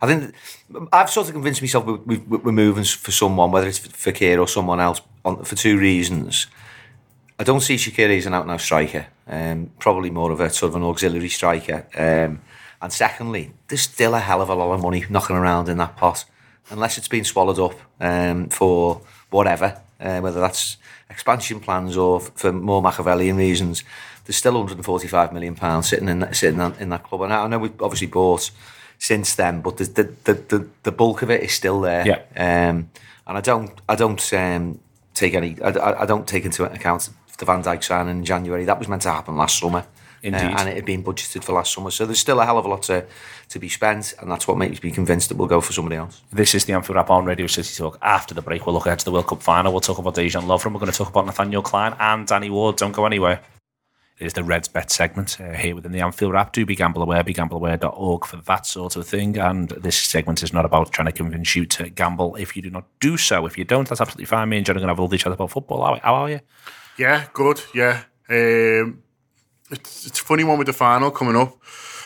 [0.00, 0.34] I think
[0.92, 4.80] I've sort of convinced myself we, we're moving for someone, whether it's Fekir or someone
[4.80, 6.46] else, for two reasons.
[7.38, 9.06] I don't see Shaqiri as an out and out striker.
[9.26, 11.86] Um, probably more of a sort of an auxiliary striker.
[11.96, 12.40] Um,
[12.80, 15.96] and secondly, there's still a hell of a lot of money knocking around in that
[15.96, 16.24] pot,
[16.70, 20.76] unless it's been swallowed up um, for whatever, uh, whether that's
[21.08, 23.84] expansion plans or f- for more Machiavellian reasons.
[24.24, 27.58] There's still 145 million pounds sitting in that, sitting in that club, and I know
[27.58, 28.50] we've obviously bought
[28.98, 32.06] since then, but the the, the, the, the bulk of it is still there.
[32.06, 32.68] Yeah.
[32.68, 32.90] Um,
[33.26, 34.78] and I don't I don't um,
[35.14, 38.64] take any I, I- I don't take into account the Van Dijk signing in January.
[38.64, 39.84] That was meant to happen last summer.
[40.22, 40.40] Indeed.
[40.40, 41.90] Uh, and it had been budgeted for last summer.
[41.90, 43.04] So there's still a hell of a lot to,
[43.48, 46.22] to be spent, and that's what makes me convinced that we'll go for somebody else.
[46.32, 47.98] This is the Anfield Wrap on Radio City Talk.
[48.02, 49.72] After the break, we'll look ahead to the World Cup final.
[49.72, 50.72] We'll talk about Dejan Lovren.
[50.72, 52.76] We're going to talk about Nathaniel Klein and Danny Ward.
[52.76, 53.42] Don't go anywhere.
[54.18, 56.52] It is the Reds Bet segment uh, here within the Anfield Wrap.
[56.52, 59.36] Do be gamble aware, be gambleaware.org for that sort of thing.
[59.36, 62.70] And this segment is not about trying to convince you to gamble if you do
[62.70, 63.46] not do so.
[63.46, 64.48] If you don't, that's absolutely fine.
[64.50, 65.84] Me and John are going to have all the chat about football.
[65.84, 66.40] How, how are you?
[66.96, 67.62] Yeah, good.
[67.74, 69.01] Yeah, um,
[69.72, 71.56] it's it's a funny one with the final coming up.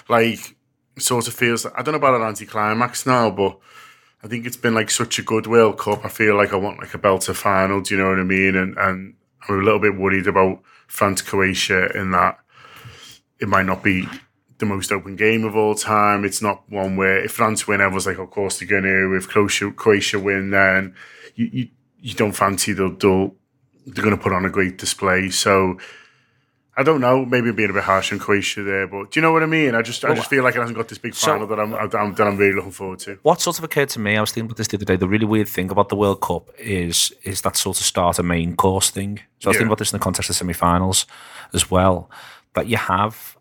[0.08, 0.56] Like,
[0.98, 1.66] sort of feels.
[1.66, 3.58] I don't know about an anti-climax now, but
[4.22, 6.04] I think it's been like such a good World Cup.
[6.04, 7.80] I feel like I want like a belter final.
[7.80, 8.56] Do you know what I mean?
[8.56, 9.14] And and
[9.48, 12.38] I'm a little bit worried about France Croatia in that
[13.38, 14.08] it might not be
[14.58, 16.24] the most open game of all time.
[16.24, 19.14] It's not one where if France win, everyone's like, of course they're going to.
[19.14, 20.94] If Croatia, Croatia win, then
[21.34, 23.34] you, you you don't fancy they'll, they'll
[23.86, 25.30] they're going to put on a great display.
[25.30, 25.78] So
[26.78, 27.24] I don't know.
[27.24, 29.74] Maybe being a bit harsh on Croatia there, but do you know what I mean?
[29.74, 32.14] I just I just feel like it hasn't got this big final that I'm, I'm
[32.14, 33.18] that I'm really looking forward to.
[33.22, 34.96] What sort of occurred to me, I was thinking about this the other day.
[34.96, 38.22] The really weird thing about the World Cup is is that sort of start a
[38.22, 39.20] main course thing.
[39.38, 39.58] So I was Yeah.
[39.60, 41.06] thinking about this in the context of semi-finals
[41.54, 42.10] as well.
[42.54, 43.35] That you have,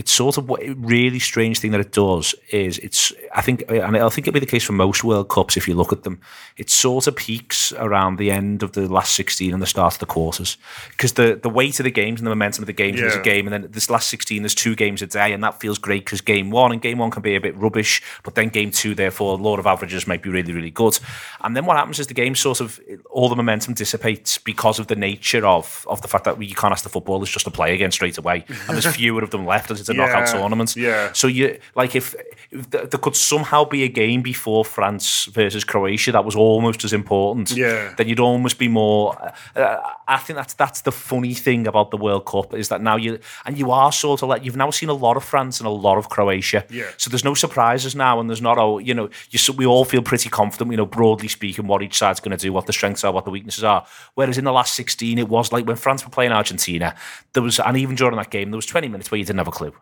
[0.00, 3.12] it's sort of what a really strange thing that it does is it's.
[3.34, 5.74] I think, and I think it'll be the case for most World Cups if you
[5.74, 6.22] look at them.
[6.56, 9.98] It sort of peaks around the end of the last sixteen and the start of
[9.98, 10.56] the quarters
[10.88, 12.98] because the the weight of the games and the momentum of the games.
[12.98, 15.60] There's a game, and then this last sixteen, there's two games a day, and that
[15.60, 18.48] feels great because game one and game one can be a bit rubbish, but then
[18.48, 20.98] game two, therefore, law of averages might be really, really good.
[21.42, 24.86] And then what happens is the game sort of all the momentum dissipates because of
[24.86, 27.74] the nature of of the fact that you can't ask the footballers just to play
[27.74, 30.76] again straight away, and there's fewer of them left as it's a knockout Yeah, tournament.
[30.76, 31.12] yeah.
[31.12, 32.14] So you like if,
[32.50, 36.84] if th- there could somehow be a game before France versus Croatia that was almost
[36.84, 37.94] as important, Yeah.
[37.96, 39.16] then you'd almost be more.
[39.56, 39.76] Uh,
[40.08, 43.18] I think that's that's the funny thing about the World Cup is that now you
[43.44, 45.70] and you are sort of like you've now seen a lot of France and a
[45.70, 46.64] lot of Croatia.
[46.70, 46.84] Yeah.
[46.96, 49.84] So there's no surprises now, and there's not oh you know you so we all
[49.84, 50.70] feel pretty confident.
[50.70, 53.24] You know, broadly speaking, what each side's going to do, what the strengths are, what
[53.24, 53.86] the weaknesses are.
[54.14, 56.94] Whereas in the last 16, it was like when France were playing Argentina,
[57.32, 59.48] there was and even during that game, there was 20 minutes where you didn't have
[59.48, 59.72] a clue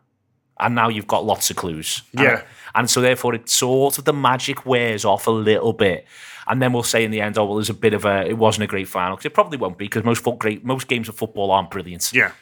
[0.61, 2.03] and now you've got lots of clues.
[2.13, 2.23] Yeah.
[2.23, 2.43] And,
[2.75, 6.07] and so therefore it sort of the magic wears off a little bit.
[6.47, 8.39] And then we'll say in the end, oh well, there's a bit of a it
[8.39, 11.09] wasn't a great final because it probably won't be because most foot great most games
[11.09, 12.11] of football aren't brilliant.
[12.13, 12.33] Yeah,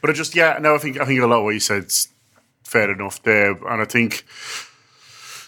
[0.00, 2.08] but I just yeah no I think I think a lot of what you said's
[2.62, 4.24] fair enough there, and I think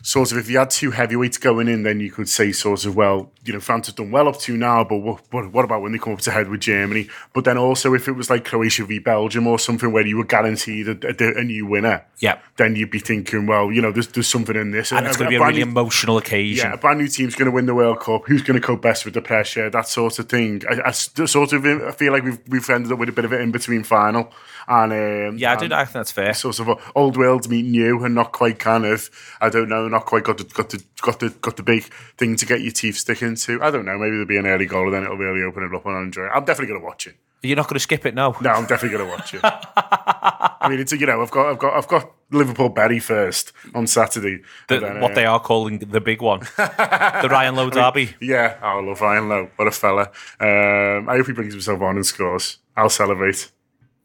[0.05, 2.97] sort of if you had two heavyweights going in, then you could say sort of
[2.97, 5.81] well, you know, France have done well up to now, but what, what, what about
[5.83, 7.09] when they come up to head with Germany?
[7.33, 10.25] But then also if it was like Croatia v Belgium or something where you were
[10.25, 12.39] guaranteed a, a, a new winner, Yeah.
[12.57, 15.27] then you'd be thinking, well, you know, there's there's something in this, And it's going
[15.27, 16.69] to be a really new- emotional occasion.
[16.69, 18.23] yeah, a brand new team's going to win the World Cup.
[18.27, 19.71] Who's going to cope best with the pressure?
[19.71, 20.63] That sort of thing.
[20.85, 23.41] I sort of I feel like we've we've ended up with a bit of an
[23.41, 24.33] in between final,
[24.67, 25.73] and um, Yeah, I do.
[25.73, 26.35] I think that's fair.
[26.35, 29.09] Sort of old world meeting new, and not quite kind of
[29.41, 31.85] I don't know, not quite got the got the got the got the big
[32.19, 33.63] thing to get your teeth stuck into.
[33.63, 33.97] I don't know.
[33.99, 36.03] Maybe there'll be an early goal, and then it'll really open it up, and I'll
[36.03, 36.31] enjoy it.
[36.35, 37.15] I'm definitely going to watch it.
[37.45, 38.37] You're not going to skip it, no.
[38.41, 39.41] No, I'm definitely going to watch it.
[39.45, 43.87] I mean, it's you know, I've got I've got I've got Liverpool Bury first on
[43.87, 44.43] Saturday.
[44.69, 48.15] The- then, what uh, they are calling the big one, the Ryan Lowe derby.
[48.21, 49.51] Yeah, I love Ryan Lowe.
[49.57, 50.11] What a fella.
[50.41, 52.59] Um, I hope he brings himself on and scores.
[52.77, 53.51] I'll celebrate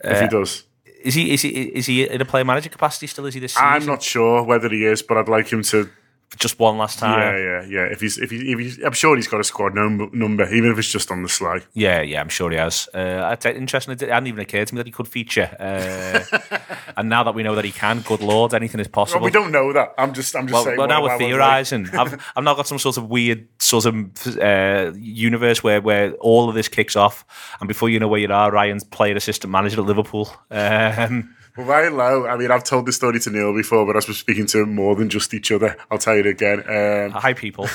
[0.03, 0.63] if Uh, he does.
[1.03, 3.25] Is he is he is he in a player manager capacity still?
[3.25, 3.67] Is he this season?
[3.67, 5.89] I'm not sure whether he is, but I'd like him to.
[6.35, 7.19] Just one last time.
[7.19, 7.91] Yeah, yeah, yeah.
[7.91, 10.71] If he's, if he, if he's, I'm sure he's got a squad num- number, even
[10.71, 11.61] if it's just on the sly.
[11.73, 12.89] Yeah, yeah, I'm sure he has.
[12.93, 13.93] Uh, it's interesting.
[13.93, 15.49] It hadn't even occurred to me that he could feature.
[15.59, 16.57] Uh,
[16.97, 19.21] and now that we know that he can, good lord, anything is possible.
[19.21, 19.93] Well, we don't know that.
[19.97, 20.77] I'm just, I'm just Well, saying.
[20.77, 21.87] well, now we're theorising.
[21.93, 23.95] I've, I've now got some sort of weird sort of
[24.37, 27.25] uh, universe where, where all of this kicks off,
[27.61, 30.29] and before you know where you are, Ryan's player assistant manager at Liverpool.
[30.51, 32.27] Um, Ryan Lowe.
[32.27, 34.95] I mean, I've told this story to Neil before, but as we're speaking to more
[34.95, 36.59] than just each other, I'll tell you it again.
[36.59, 37.67] Um, hi, people.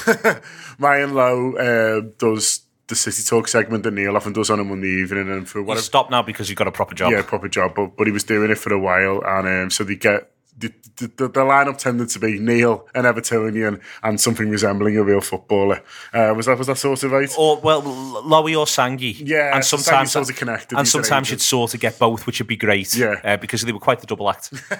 [0.79, 5.03] Ryan Lowe uh, does the City Talk segment that Neil often does on a Monday
[5.03, 7.13] evening, and for whatever stopped now because you've got a proper job.
[7.13, 9.71] yeah, a proper job, but but he was doing it for a while, and um,
[9.71, 14.49] so they get the, the, the, lineup tended to be Neil, an Evertonian, and something
[14.49, 15.83] resembling a real footballer.
[16.13, 17.31] Uh, was that was that sort of right?
[17.39, 19.17] Or well, Lowy or Sangi.
[19.19, 22.47] Yeah, and sometimes sort of connected, and sometimes you'd sort of get both, which would
[22.47, 22.95] be great.
[22.95, 23.21] Yeah.
[23.25, 24.53] uh, because they were quite the double act.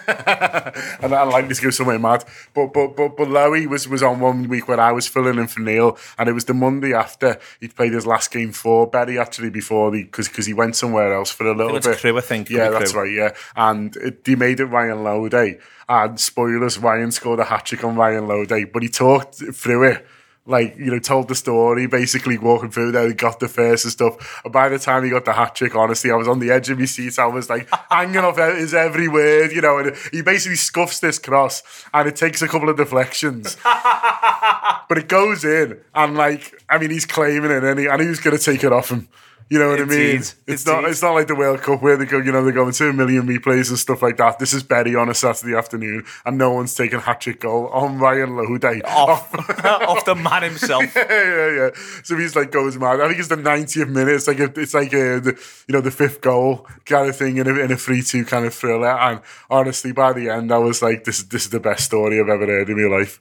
[1.03, 2.25] and I like to go somewhere mad.
[2.55, 5.49] But but but but Lowy was was on one week where I was filling in
[5.49, 9.19] for Neil, and it was the Monday after he'd played his last game for Bury
[9.19, 11.99] actually before the because because he went somewhere else for a little bit.
[11.99, 12.51] Crewe, I think.
[12.51, 13.03] Yeah, that's Crewe.
[13.03, 13.13] right.
[13.13, 15.59] Yeah, and it, he made it Ryan Lowe Day.
[15.89, 20.07] And spoilers, Ryan scored a hat trick on Ryan Day, but he talked through it.
[20.45, 23.93] Like, you know, told the story, basically walking through there, he got the first and
[23.93, 24.41] stuff.
[24.43, 26.69] And by the time he got the hat trick, honestly, I was on the edge
[26.69, 27.17] of my seat.
[27.17, 31.21] I was like hanging off his every word, you know, and he basically scuffs this
[31.21, 31.63] cross
[31.95, 33.57] and it takes a couple of deflections.
[33.65, 38.09] but it goes in and like, I mean, he's claiming it and he, and he
[38.09, 39.09] was going to take it off him.
[39.53, 40.17] You know what I mean?
[40.17, 40.83] Indeed, It's not.
[40.87, 42.17] It's not like the World Cup where they go.
[42.17, 44.39] You know, they're going to a million replays and stuff like that.
[44.39, 47.99] This is Bury on a Saturday afternoon, and no one's taking hat trick goal on
[47.99, 49.35] Ryan Lowe off,
[49.67, 50.85] off the man himself.
[50.97, 51.71] yeah, yeah, yeah.
[52.03, 53.03] So he's like goes mad.
[53.03, 54.15] I think it's the 90th minute.
[54.15, 57.37] It's like a, it's like a, the, you know the fifth goal kind of thing
[57.37, 58.99] in a, in a three two kind of thriller.
[58.99, 62.19] And honestly, by the end, I was like, this is this is the best story
[62.19, 63.21] I've ever heard in my life.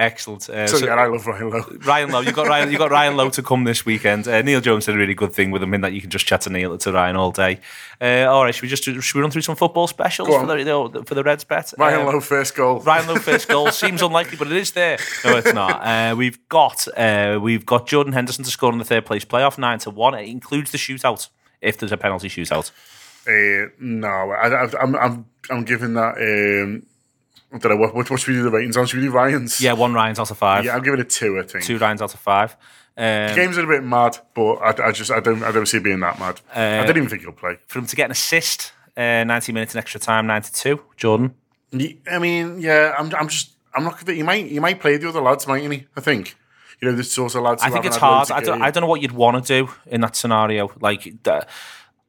[0.00, 0.48] Excellent.
[0.48, 1.64] Uh, So, so- yeah, I love Ryan Lowe.
[1.84, 4.28] Ryan Lowe, you got Ryan, you got Ryan Lowe to come this weekend.
[4.28, 6.24] Uh, Neil Jones did a really good thing with him in that you can just
[6.24, 7.58] chat to Neil to Ryan all day.
[8.00, 10.62] Uh, all right, should we just should we run through some football specials for the,
[10.92, 11.74] the for the Reds bet?
[11.76, 12.78] Ryan Um, Lowe first goal.
[12.78, 14.98] Ryan Lowe first goal seems unlikely, but it is there.
[15.24, 15.82] No, it's not.
[15.84, 19.58] Uh, we've got uh, we've got Jordan Henderson to score in the third place playoff
[19.58, 20.14] nine to one.
[20.14, 21.28] It includes the shootout
[21.60, 22.70] if there's a penalty shootout.
[23.26, 26.14] Uh, no, I, I, I'm I'm I'm giving that.
[26.18, 26.84] Um,
[27.52, 28.86] I don't know what, what what should we do the ratings on?
[28.86, 29.60] Should we do Ryan's?
[29.60, 30.64] Yeah, one Ryan's out of five.
[30.64, 30.74] yeah.
[30.74, 31.38] I'll give it a two.
[31.38, 32.56] I think Two Ryan's out of five.
[32.96, 35.76] Um, games are a bit mad, but I, I just I don't I don't see
[35.76, 36.40] it being that mad.
[36.54, 37.58] I didn't even think he'll play.
[37.68, 40.80] for him to get an assist, uh, 90 minutes in extra time, 92.
[40.96, 41.34] Jordan.
[42.10, 44.08] I mean, yeah, I'm I'm just I'm not.
[44.08, 45.86] He might he might play the other lads, mightn't he?
[45.96, 46.36] I think.
[46.80, 47.62] You know, there's sort of lads.
[47.62, 48.30] I think it's hard.
[48.30, 48.62] I don't.
[48.62, 50.70] I don't know what you'd want to do in that scenario.
[50.80, 51.46] Like, the,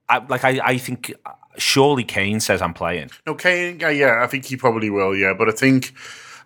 [0.07, 3.11] I, like I, I think uh, surely Kane says I'm playing.
[3.27, 5.33] No, Kane, yeah, yeah, I think he probably will, yeah.
[5.37, 5.93] But I think,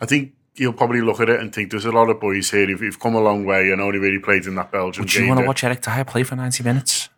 [0.01, 2.65] I think he'll probably look at it and think there's a lot of boys here
[2.67, 5.23] who've, who've come a long way and only really played in that Belgian Do game.
[5.23, 7.09] you want to watch Eric Dier play for 90 minutes?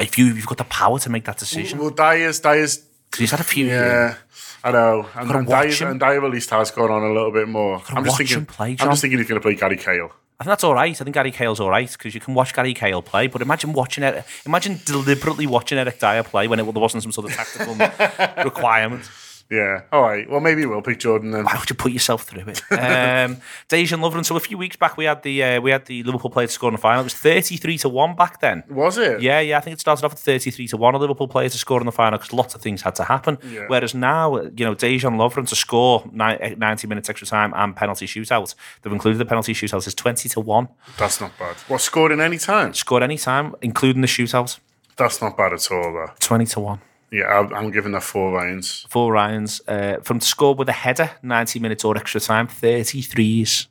[0.00, 1.78] If you, you've got the power to make that decision.
[1.78, 3.66] Well, Dier's, Dier's, Because he's had a few.
[3.66, 4.16] yeah,
[4.64, 5.08] I know.
[5.14, 5.88] And, and, him.
[5.88, 7.80] and Dier at least has gone on a little bit more.
[7.90, 10.12] I'm just thinking, play, I'm just thinking he's going to play Gary Cahill.
[10.38, 10.90] I think that's all right.
[10.90, 13.26] I think Gary Cahill's all right because you can watch Gary Cahill play.
[13.26, 14.22] But imagine watching it.
[14.44, 17.74] Imagine deliberately watching Eric Dier play when it there wasn't some sort of tactical
[18.44, 19.08] requirement.
[19.50, 19.82] Yeah.
[19.92, 20.28] All right.
[20.28, 21.44] Well, maybe we'll pick Jordan then.
[21.44, 22.62] Why would you put yourself through it?
[22.72, 23.36] Um,
[23.68, 24.24] Dejan Lovren.
[24.24, 26.52] So a few weeks back, we had the uh, we had the Liverpool player to
[26.52, 27.00] score in the final.
[27.02, 28.64] It was thirty three to one back then.
[28.68, 29.20] Was it?
[29.22, 29.58] Yeah, yeah.
[29.58, 30.94] I think it started off at thirty three to one.
[30.94, 33.38] A Liverpool player to score in the final because lots of things had to happen.
[33.48, 33.66] Yeah.
[33.68, 38.06] Whereas now, you know, Dejan Lovren to score ni- ninety minutes extra time and penalty
[38.06, 38.54] shootout.
[38.82, 40.68] They've included the penalty shootout is twenty to one.
[40.98, 41.56] That's not bad.
[41.68, 42.74] What, scored in any time?
[42.74, 44.58] Scored any time, including the shootout.
[44.96, 46.10] That's not bad at all, though.
[46.18, 46.80] Twenty to one.
[47.10, 48.86] Yeah, I'm, giving that four Ryans.
[48.88, 49.60] Four Ryans.
[49.68, 53.68] Uh, from to score with a header, 90 minutes or extra time, 33s.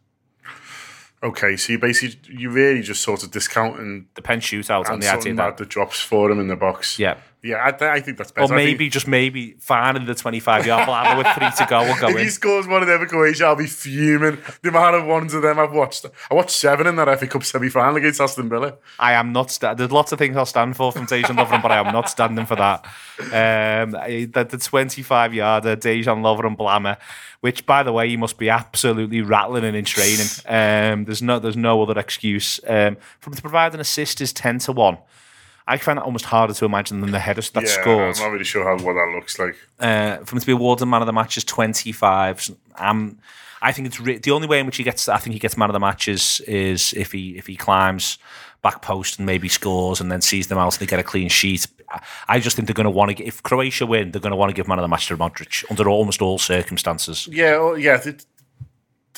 [1.24, 5.04] Okay, so you basically you really just sort of discounting The pen shootout and and
[5.04, 7.00] the idea that the drops for him in the box.
[7.00, 7.18] Yeah.
[7.46, 8.48] Yeah, I, th- I think that's Or better.
[8.48, 12.08] Think maybe, just maybe, finding the 25 yard line with three to go will go
[12.10, 14.40] if he scores one of them Croatia, I'll be fuming.
[14.64, 16.06] The amount of ones of them I've watched.
[16.32, 18.76] I watched seven in that FA Cup semi final against Aston Villa.
[18.98, 19.52] I am not.
[19.52, 22.10] Sta- There's lots of things I'll stand for from Dejan Lovren, but I am not
[22.10, 22.84] standing for that.
[23.20, 26.98] Um, the, the 25 yarder Dejan Lovren Blammer,
[27.42, 30.26] which by the way, he must be absolutely rattling and in training.
[30.48, 32.60] Um, there's no, there's no other excuse.
[32.68, 34.98] Um, from to provide an assist is 10 to one.
[35.68, 38.16] I find that almost harder to imagine than the header that yeah, scored.
[38.16, 39.56] I'm not really sure how what that looks like.
[39.80, 42.52] uh, for him to be awarded man of the match is 25.
[42.78, 43.18] Um,
[43.62, 45.10] I think it's re- the only way in which he gets.
[45.10, 48.20] I think he gets man of the match is, is if he if he climbs
[48.62, 51.30] back post and maybe scores and then sees them out and they get a clean
[51.30, 51.68] sheet.
[52.28, 53.24] I- just think they're going to want to.
[53.24, 55.64] If Croatia win, they're going to want to give man of the match to Modric
[55.70, 57.28] under almost all circumstances.
[57.32, 58.02] Yeah, well, yeah.
[58.04, 58.26] It,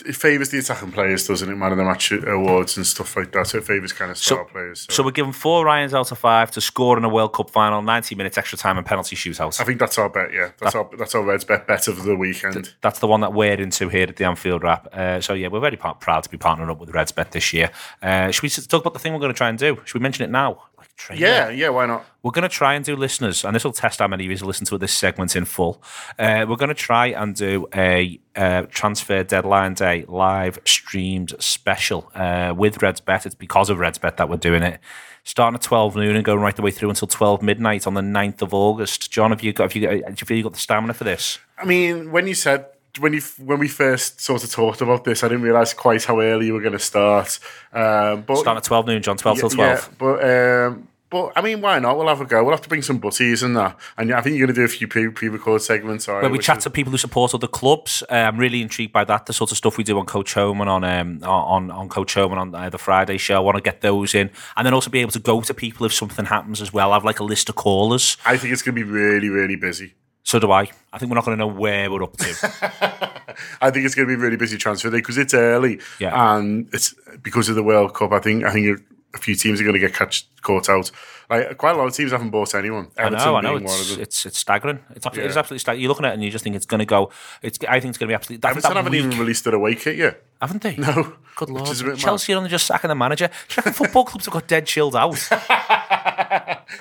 [0.06, 1.56] it favours the attacking players, doesn't it?
[1.56, 3.48] Man of the match awards and stuff like that.
[3.48, 4.82] So it favours kind of star players.
[4.82, 7.50] So, So we're giving four Ryans out of five to score in a World Cup
[7.50, 9.60] final, 90 minutes extra time and penalty shootout.
[9.60, 10.34] I think that's our bet.
[10.34, 12.74] Yeah, that's our that's our Reds bet better for the weekend.
[12.82, 14.88] That's the one that we're into here at the Anfield Wrap.
[14.94, 17.54] Uh, so yeah, we're very pa- proud to be partnering up with Reds Bet this
[17.54, 17.72] year.
[18.02, 19.80] Uh, should we talk about the thing we're going to try and do?
[19.86, 20.64] Should we mention it now?
[20.78, 21.22] Like trailer?
[21.22, 21.70] Yeah, yeah.
[21.70, 22.06] Why not?
[22.22, 24.46] We're going to try and do listeners, and this will test how many of you
[24.46, 25.82] listen to this segment in full.
[26.20, 32.12] Uh, we're going to try and do a uh, transfer deadline day live streamed special
[32.14, 33.26] uh, with Reds Bet.
[33.26, 34.80] It's because of Reds Bet that we're doing it.
[35.24, 38.02] Starting at 12 noon and going right the way through until 12 midnight on the
[38.02, 39.12] 9th of August.
[39.12, 41.04] John, have you got, have you got, do you feel you got the stamina for
[41.04, 41.40] this?
[41.58, 42.68] I mean, when you said
[43.00, 46.20] when you when we first sort of talked about this, I didn't realise quite how
[46.20, 47.40] early you were going to start.
[47.74, 49.70] Um, but Starting at 12 noon, John, 12 till 12.
[49.70, 51.98] Yeah, but um, but I mean, why not?
[51.98, 52.44] We'll have a go.
[52.44, 53.78] We'll have to bring some butties and that.
[53.98, 56.08] And I think you're going to do a few pre- pre-record segments.
[56.08, 58.04] Right, Where we chat is- to people who support other clubs.
[58.10, 59.26] Uh, I'm really intrigued by that.
[59.26, 62.38] The sort of stuff we do on Coach Homan on um, on on Coach Homan
[62.38, 63.36] on uh, the Friday show.
[63.36, 65.86] I want to get those in, and then also be able to go to people
[65.86, 66.92] if something happens as well.
[66.92, 68.18] I have like a list of callers.
[68.26, 69.94] I think it's going to be really, really busy.
[70.28, 70.70] So do I.
[70.92, 72.26] I think we're not going to know where we're up to.
[73.62, 76.36] I think it's going to be a really busy transfer day because it's early, Yeah.
[76.36, 78.12] and it's because of the World Cup.
[78.12, 78.82] I think I think
[79.14, 80.92] a few teams are going to get catch, caught out.
[81.30, 82.90] Like quite a lot of teams haven't bought anyone.
[82.98, 83.52] I know, I know.
[83.58, 84.80] being one of It's, it's it's staggering.
[84.92, 85.82] It's absolutely, it's absolutely staggering.
[85.82, 87.12] You look at it and you just think it's going to go.
[87.42, 87.60] It's.
[87.68, 88.42] I think it's going to be absolutely.
[88.42, 90.24] Think Everton that haven't week- even released their away kit yet.
[90.42, 90.78] haven't they?
[90.78, 91.68] No, Good lord.
[91.70, 92.00] is a bit mad.
[92.00, 93.28] Chelsea are only just sacking the manager.
[93.28, 95.18] Football clubs have got dead chilled out?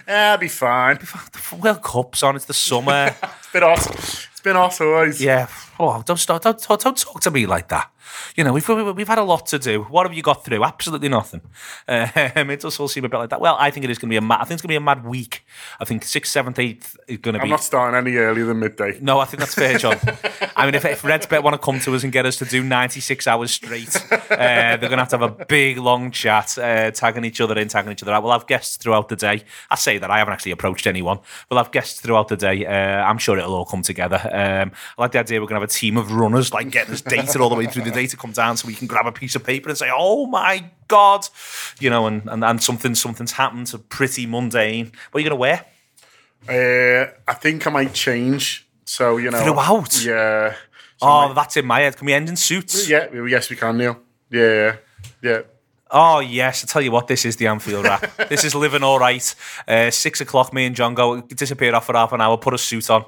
[0.08, 0.96] Yeah, I'll be fine.
[0.98, 2.36] the World Cup's on.
[2.36, 3.14] It's the summer.
[3.38, 3.86] It's been hot.
[3.96, 5.22] It's been hot always.
[5.22, 5.48] Yeah.
[5.78, 6.42] Oh, don't start.
[6.42, 7.90] Don't, don't, don't talk to me like that.
[8.36, 9.82] You know, we've we've had a lot to do.
[9.84, 10.64] What have you got through?
[10.64, 11.42] Absolutely nothing.
[11.88, 12.10] Um,
[12.50, 13.40] it does all seem a bit like that.
[13.40, 14.40] Well, I think it is going to be a mad.
[14.40, 15.44] I think it's going to be a mad week.
[15.80, 17.44] I think sixth, seventh, eighth is going to be.
[17.44, 18.98] I'm not starting any earlier than midday.
[19.00, 19.98] No, I think that's fair, John.
[20.56, 22.44] I mean, if, if Reds Bet want to come to us and get us to
[22.44, 26.56] do 96 hours straight, uh, they're going to have to have a big, long chat,
[26.58, 28.22] uh, tagging each other in, tagging each other out.
[28.22, 29.44] We'll have guests throughout the day.
[29.70, 31.18] I say that I haven't actually approached anyone.
[31.50, 32.66] We'll have guests throughout the day.
[32.66, 34.20] Uh, I'm sure it'll all come together.
[34.24, 36.94] Um, I like the idea we're going to have a team of runners, like getting
[36.94, 39.06] us data all the way through the day to come down so we can grab
[39.06, 41.26] a piece of paper and say, oh my God,
[41.80, 44.92] you know, and, and, and something, something's happened, so pretty mundane.
[45.10, 45.64] What are you going to wear?
[46.48, 48.66] Uh, I think I might change.
[48.84, 50.04] So you know, Throughout?
[50.04, 50.52] Yeah.
[50.98, 51.96] So Oh, my- that's in my head.
[51.96, 52.88] Can we end in suits?
[52.88, 53.08] yeah.
[53.26, 53.98] Yes, we can, Neil.
[54.30, 54.76] Yeah,
[55.22, 55.40] yeah.
[55.90, 58.28] Oh yes, I tell you what, this is the Anfield wrap.
[58.28, 59.34] this is living all right.
[59.68, 62.58] Uh, six o'clock, me and John go disappear off for half an hour, put a
[62.58, 63.04] suit on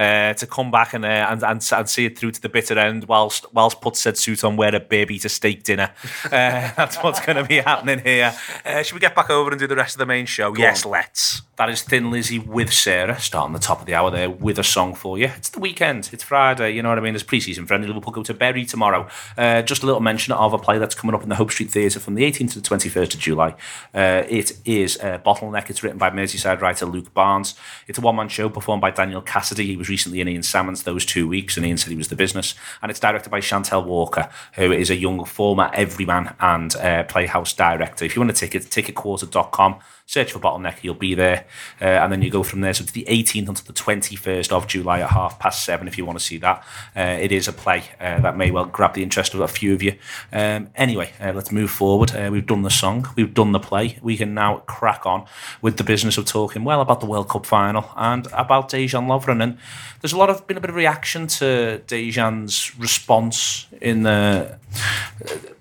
[0.00, 2.78] uh, to come back and, uh, and and and see it through to the bitter
[2.78, 3.04] end.
[3.04, 5.92] Whilst whilst put said suit on, wear a baby to steak dinner.
[6.30, 8.32] Uh, that's what's going to be happening here.
[8.64, 10.54] Uh, should we get back over and do the rest of the main show?
[10.56, 11.42] yes, let's.
[11.60, 14.64] That is Thin Lizzy with Sarah, starting the top of the hour there with a
[14.64, 15.26] song for you.
[15.36, 17.12] It's the weekend, it's Friday, you know what I mean?
[17.12, 17.86] There's pre-season friendly.
[17.86, 19.08] Liverpool go to Bury tomorrow.
[19.36, 21.70] Uh, just a little mention of a play that's coming up in the Hope Street
[21.70, 23.54] Theatre from the 18th to the 21st of July.
[23.92, 25.68] Uh, it is uh, Bottleneck.
[25.68, 27.54] It's written by Merseyside writer Luke Barnes.
[27.86, 29.66] It's a one-man show performed by Daniel Cassidy.
[29.66, 32.16] He was recently in Ian Salmons those two weeks, and Ian said he was the
[32.16, 32.54] business.
[32.80, 37.52] And it's directed by Chantel Walker, who is a young former everyman and uh, playhouse
[37.52, 38.04] director.
[38.06, 39.80] If you want a ticket, ticketquarter.com.
[40.10, 41.44] Search for Bottleneck, you'll be there.
[41.80, 42.74] Uh, and then you go from there.
[42.74, 46.04] So it's the 18th until the 21st of July at half past seven if you
[46.04, 46.64] want to see that.
[46.96, 49.72] Uh, it is a play uh, that may well grab the interest of a few
[49.72, 49.96] of you.
[50.32, 52.10] Um, anyway, uh, let's move forward.
[52.10, 53.98] Uh, we've done the song, we've done the play.
[54.02, 55.26] We can now crack on
[55.62, 59.40] with the business of talking, well, about the World Cup final and about Dejan Lovren.
[59.40, 59.58] And
[60.00, 64.58] there's a lot of been a bit of reaction to Dejan's response in the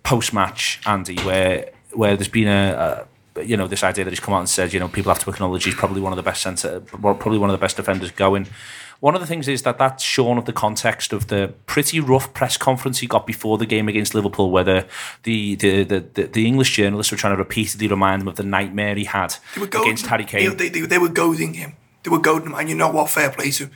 [0.01, 4.19] post match, Andy, where where there's been a, a you know, this idea that he's
[4.19, 6.23] come out and said, you know, people have to acknowledge he's probably one of the
[6.23, 8.47] best centre, probably one of the best defenders going.
[8.99, 12.33] One of the things is that that's shown of the context of the pretty rough
[12.33, 14.87] press conference he got before the game against Liverpool, where the
[15.23, 18.95] the the, the, the English journalists were trying to repeatedly remind him of the nightmare
[18.95, 20.57] he had They were goading, against Harry Kane.
[20.57, 21.77] They, they, they were goading him.
[22.03, 23.09] They were goading him, and you know what?
[23.09, 23.71] Fair play to him.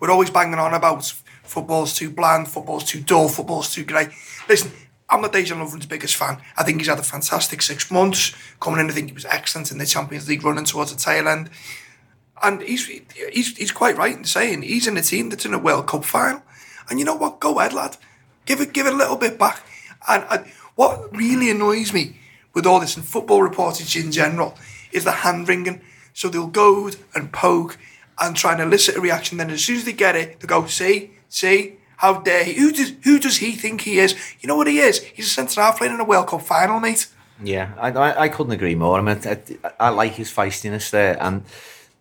[0.00, 1.04] We're always banging on about
[1.42, 4.08] football's too bland, football's too dull, football's too grey.
[4.48, 4.70] Listen,
[5.10, 6.38] I'm not Dejan Lovren's biggest fan.
[6.56, 8.34] I think he's had a fantastic six months.
[8.60, 11.26] Coming in, I think he was excellent in the Champions League running towards the tail
[11.28, 11.48] end.
[12.42, 15.58] And he's, he's, he's quite right in saying he's in a team that's in a
[15.58, 16.42] World Cup final.
[16.90, 17.40] And you know what?
[17.40, 17.96] Go ahead, lad.
[18.44, 19.62] Give it, give it a little bit back.
[20.06, 22.20] And, what really annoys me
[22.54, 24.56] with all this and football reportage in general
[24.92, 25.80] is the hand wringing.
[26.12, 27.76] So they'll goad and poke
[28.20, 29.38] and try and elicit a reaction.
[29.38, 32.54] Then as soon as they get it, they go, see, see, how dare he?
[32.54, 34.14] Who does, who does he think he is?
[34.40, 35.02] You know what he is?
[35.02, 37.08] He's a centre half playing in a World Cup final, mate.
[37.42, 38.98] Yeah, I, I, I couldn't agree more.
[38.98, 39.40] I mean, I,
[39.78, 41.44] I like his feistiness there, and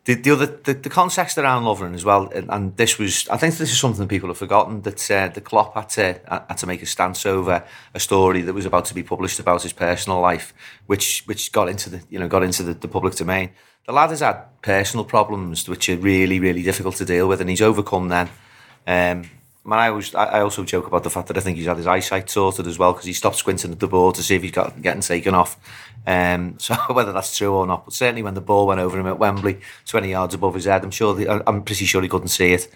[0.05, 2.29] the, the other the, the context around Lovren as well.
[2.29, 5.41] And, and this was, I think, this is something people have forgotten that uh, the
[5.41, 7.63] Klopp had to had to make a stance over
[7.95, 10.53] a story that was about to be published about his personal life,
[10.85, 13.49] which which got into the you know got into the, the public domain.
[13.87, 17.49] The lad has had personal problems which are really really difficult to deal with, and
[17.49, 18.29] he's overcome them.
[18.85, 19.29] Um,
[19.74, 22.30] I always, I also joke about the fact that I think he's had his eyesight
[22.30, 24.82] sorted as well because he stopped squinting at the ball to see if he's got
[24.82, 25.57] getting taken off.
[26.05, 29.07] Um, so whether that's true or not, but certainly when the ball went over him
[29.07, 32.30] at Wembley, twenty yards above his head, I'm sure, the, I'm pretty sure he couldn't
[32.30, 32.70] see it.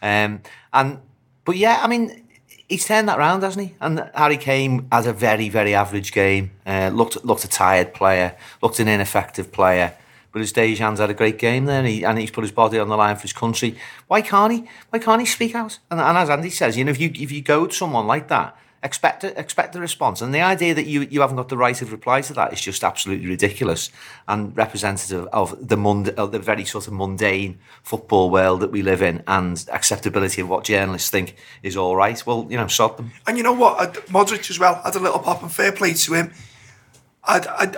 [0.00, 0.40] Um,
[0.72, 1.00] and
[1.44, 2.28] but yeah, I mean,
[2.68, 3.74] he's turned that round, hasn't he?
[3.80, 6.52] And Harry Kane has a very, very average game.
[6.66, 9.94] Uh, looked looked a tired player, looked an ineffective player.
[10.32, 12.78] But his Dejan's had a great game there, and, he, and he's put his body
[12.78, 13.76] on the line for his country.
[14.08, 14.64] Why can't he?
[14.90, 15.78] Why can't he speak out?
[15.90, 18.28] And, and as Andy says, you know, if you if you go to someone like
[18.28, 20.20] that, expect a, expect a response.
[20.20, 22.60] And the idea that you you haven't got the right of reply to that is
[22.60, 23.90] just absolutely ridiculous
[24.26, 28.82] and representative of the mund- of the very sort of mundane football world that we
[28.82, 32.24] live in and acceptability of what journalists think is all right.
[32.26, 33.12] Well, you know, sod them.
[33.26, 33.94] And you know what?
[34.08, 36.32] Modric as well had a little pop and fair play to him.
[37.24, 37.76] I'd, I'd,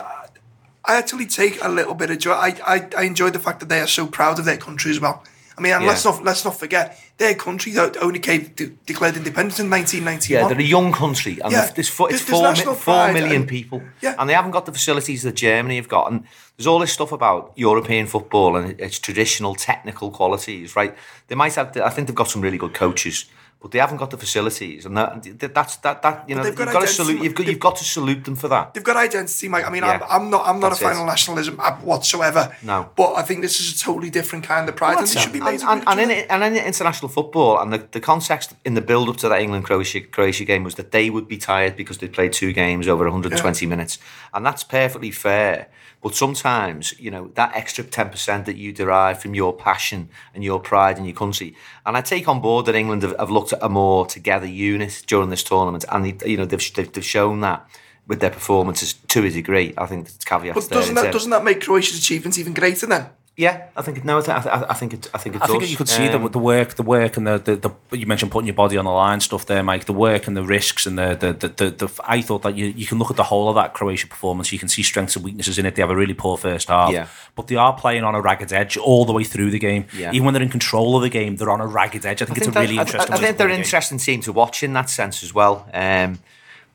[0.85, 2.33] I actually take a little bit of joy.
[2.33, 5.01] I, I, I enjoy the fact that they are so proud of their country as
[5.01, 5.23] well.
[5.59, 5.89] I mean, and Yeah.
[5.91, 10.41] let's not let's not forget their country that only came de- declared independence in 1991.
[10.43, 11.71] Yeah, they're a young country, and Yeah.
[11.75, 14.15] there's, four, it's There's- four, mi- four million and- people, Yeah.
[14.19, 16.11] and they haven't got the facilities that Germany have got.
[16.11, 16.25] And
[16.57, 20.97] there's all this stuff about European football and its traditional technical qualities, right?
[21.29, 23.27] They might have, I think they've got some really good coaches,
[23.61, 25.23] but they haven't got the facilities, and that,
[25.55, 27.85] that's that that you know you've got got to salute you've got, you've got to
[27.85, 28.73] salute them for that.
[28.73, 29.67] They've got identity, Mike.
[29.67, 30.01] I mean, Yeah.
[30.09, 31.01] I'm, I'm not I'm not a fan it.
[31.01, 32.57] of nationalism whatsoever.
[32.63, 32.89] No.
[32.97, 35.41] But I think this is a totally different kind of pride, and they should be
[35.41, 38.81] made and, and, and, in, and in international football, and the, the context in the
[38.81, 41.99] build up to that England Croatia Croatia game was that they would be tired because
[41.99, 43.99] they played two games over 120 minutes,
[44.33, 45.69] and that's perfectly fair.
[46.03, 50.59] But sometimes, you know, that extra 10% that you derive from your passion and your
[50.59, 51.55] pride in your country.
[51.85, 55.03] And I take on board that England have, have looked at a more together unit
[55.07, 57.67] during this tournament, and they, you know they've, they've they've shown that
[58.07, 59.75] with their performances to a degree.
[59.79, 63.07] I think it's caveats But doesn't that doesn't that make Croatia's achievements even greater then?
[63.41, 65.11] Yeah, I think no, I, th- I, th- I think it.
[65.15, 65.57] I think it I does.
[65.57, 68.07] think you could see the, Um, the work, the work, and the, the, the you
[68.07, 69.87] mentioned putting your body on the line stuff there, Mike.
[69.87, 72.67] The work and the risks and the the, the, the, the I thought that you,
[72.67, 74.53] you can look at the whole of that Croatia performance.
[74.53, 75.75] You can see strengths and weaknesses in it.
[75.75, 77.07] They have a really poor first half, Yeah.
[77.35, 79.87] but they are playing on a ragged edge all the way through the game.
[79.97, 80.13] Yeah.
[80.13, 82.21] Even when they're in control of the game, they're on a ragged edge.
[82.21, 83.15] I think, I it's a really interesting.
[83.15, 85.67] I, think they're an the interesting team to watch in that sense as well.
[85.73, 86.19] Um,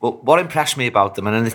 [0.00, 1.46] but what impressed me about them, and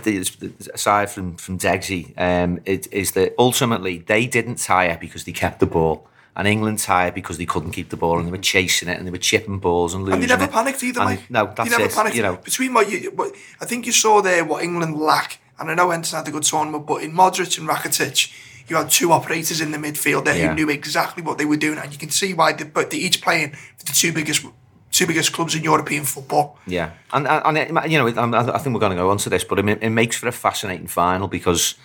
[0.74, 5.60] aside from from Degsy, um, it, is that ultimately they didn't tire because they kept
[5.60, 6.08] the ball.
[6.34, 9.06] And England tired because they couldn't keep the ball and they were chasing it and
[9.06, 10.52] they were chipping balls and losing And they never it.
[10.52, 11.30] panicked either, And Mike.
[11.30, 11.92] No, they that's never it.
[11.94, 12.16] panicked.
[12.16, 15.70] You know, Between what you, what, I think you saw there what England lack, and
[15.70, 18.32] I know Henderson had a good tournament, but in Modric and Rakitic,
[18.70, 20.48] you had two operators in the midfield there Yeah.
[20.48, 22.54] who knew exactly what they were doing, and you can see why.
[22.54, 24.46] They, but they're each playing for the two biggest,
[24.92, 26.58] two biggest clubs in European football.
[26.68, 29.30] Yeah, and and, and you know, I'm- I think we're going to go on to
[29.30, 31.76] this, but it, it makes for a fascinating final because,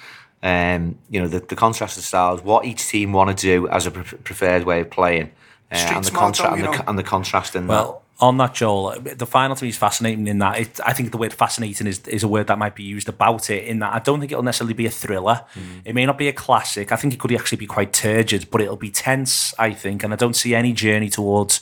[0.43, 3.87] um, you know, the, the contrast of styles, what each team want to do as
[3.87, 5.31] a pre- preferred way of playing,
[5.73, 6.85] uh, and the contrast and, you the, know.
[6.89, 10.39] and the contrast in Well, on that, Joel, the final to me is fascinating in
[10.39, 13.09] that it, I think the word fascinating is, is a word that might be used
[13.09, 13.65] about it.
[13.65, 15.45] In that I don't think it'll necessarily be a thriller.
[15.85, 16.93] It may not be a classic.
[16.93, 19.55] I think it could actually be quite turgid, but it'll be tense.
[19.59, 21.61] I think, and I don't see any journey towards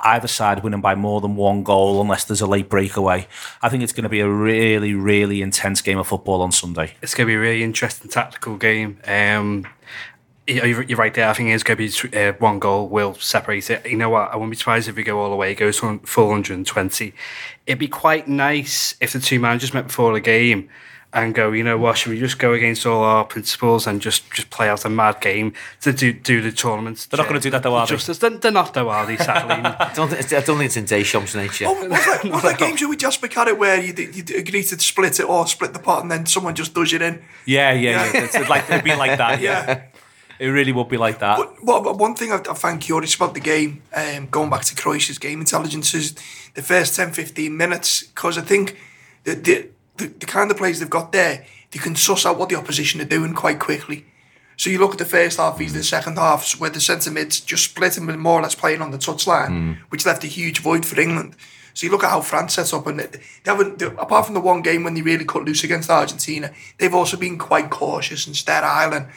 [0.00, 3.26] either side winning by more than one goal unless there's a late breakaway.
[3.62, 6.94] I think it's going to be a really, really intense game of football on Sunday.
[7.02, 9.00] It's going to be a really interesting tactical game.
[9.06, 9.66] Um,
[10.46, 11.28] you're you're right there.
[11.28, 13.86] I think it's going to be uh, one goal will separate it.
[13.86, 14.32] You know what?
[14.32, 15.52] I won't be surprised if we go all the way.
[15.52, 17.12] It goes to full 120.
[17.66, 20.68] It'd be quite nice if the two managers met before the game
[21.12, 24.30] and go, you know what, should we just go against all our principles and just,
[24.32, 27.06] just play out a mad game to do do the tournament?
[27.10, 27.94] They're not going to do that though, are they?
[27.94, 28.18] Justice.
[28.18, 29.54] They're, they're not though, are they, sadly?
[29.64, 31.66] I don't, think, I don't think it's in Deschamps' nature.
[31.68, 35.18] Oh, was that, was that games with Jasper Carrott where you you agree to split
[35.18, 37.22] it or split the pot and then someone just does it in?
[37.46, 38.24] Yeah, yeah, yeah.
[38.24, 39.40] It's like it'd be like that.
[39.46, 39.66] Yeah.
[39.66, 39.82] Yeah.
[40.38, 41.38] It really would be like that.
[41.38, 44.74] But, but one thing I, I find curious about the game, um, going back to
[44.74, 46.14] Croatia's game intelligence, is
[46.54, 48.02] the first 10 15 minutes.
[48.02, 48.76] Because I think
[49.24, 52.48] the, the, the, the kind of plays they've got there, they can suss out what
[52.48, 54.06] the opposition are doing quite quickly.
[54.56, 57.40] So you look at the first half, he's the second half, where the centre mids
[57.40, 60.86] just split and more or less playing on the touchline, which left a huge void
[60.86, 61.36] for England.
[61.74, 64.34] So you look at how France sets up, and they they haven't, they, apart from
[64.34, 68.26] the one game when they really cut loose against Argentina, they've also been quite cautious
[68.26, 69.08] and sterile, and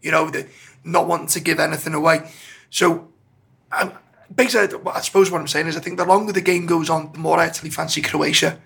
[0.00, 0.46] you know, they
[0.84, 2.30] not wanting to give anything away.
[2.70, 3.08] So,
[3.72, 3.92] um,
[4.34, 7.12] basically, I suppose what I'm saying is, I think the longer the game goes on,
[7.12, 8.58] the more I actually fancy Croatia.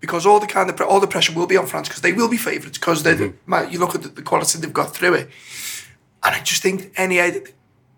[0.00, 2.28] Because all the kind of all the pressure will be on France because they will
[2.28, 5.30] be favourites because they are you look at the, the quality they've got through it,
[6.22, 7.18] and I just think any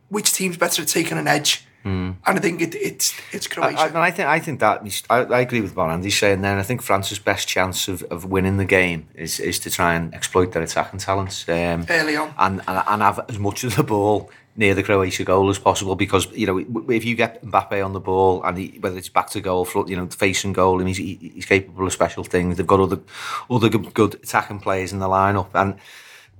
[0.09, 3.79] which team's better at taking an edge, and I think it, it's it's Croatia.
[3.79, 6.41] I, I, and I think I think that I, I agree with what Andy's saying
[6.41, 6.51] there.
[6.51, 9.95] And I think France's best chance of, of winning the game is is to try
[9.95, 12.35] and exploit their attacking talents um, Early on.
[12.39, 15.95] and, and and have as much of the ball near the Croatia goal as possible.
[15.95, 16.59] Because you know
[16.91, 19.89] if you get Mbappe on the ball and he, whether it's back to goal, front,
[19.89, 22.57] you know, facing goal, and he's he's capable of special things.
[22.57, 23.01] They've got other
[23.49, 25.77] other good, good attacking players in the lineup, and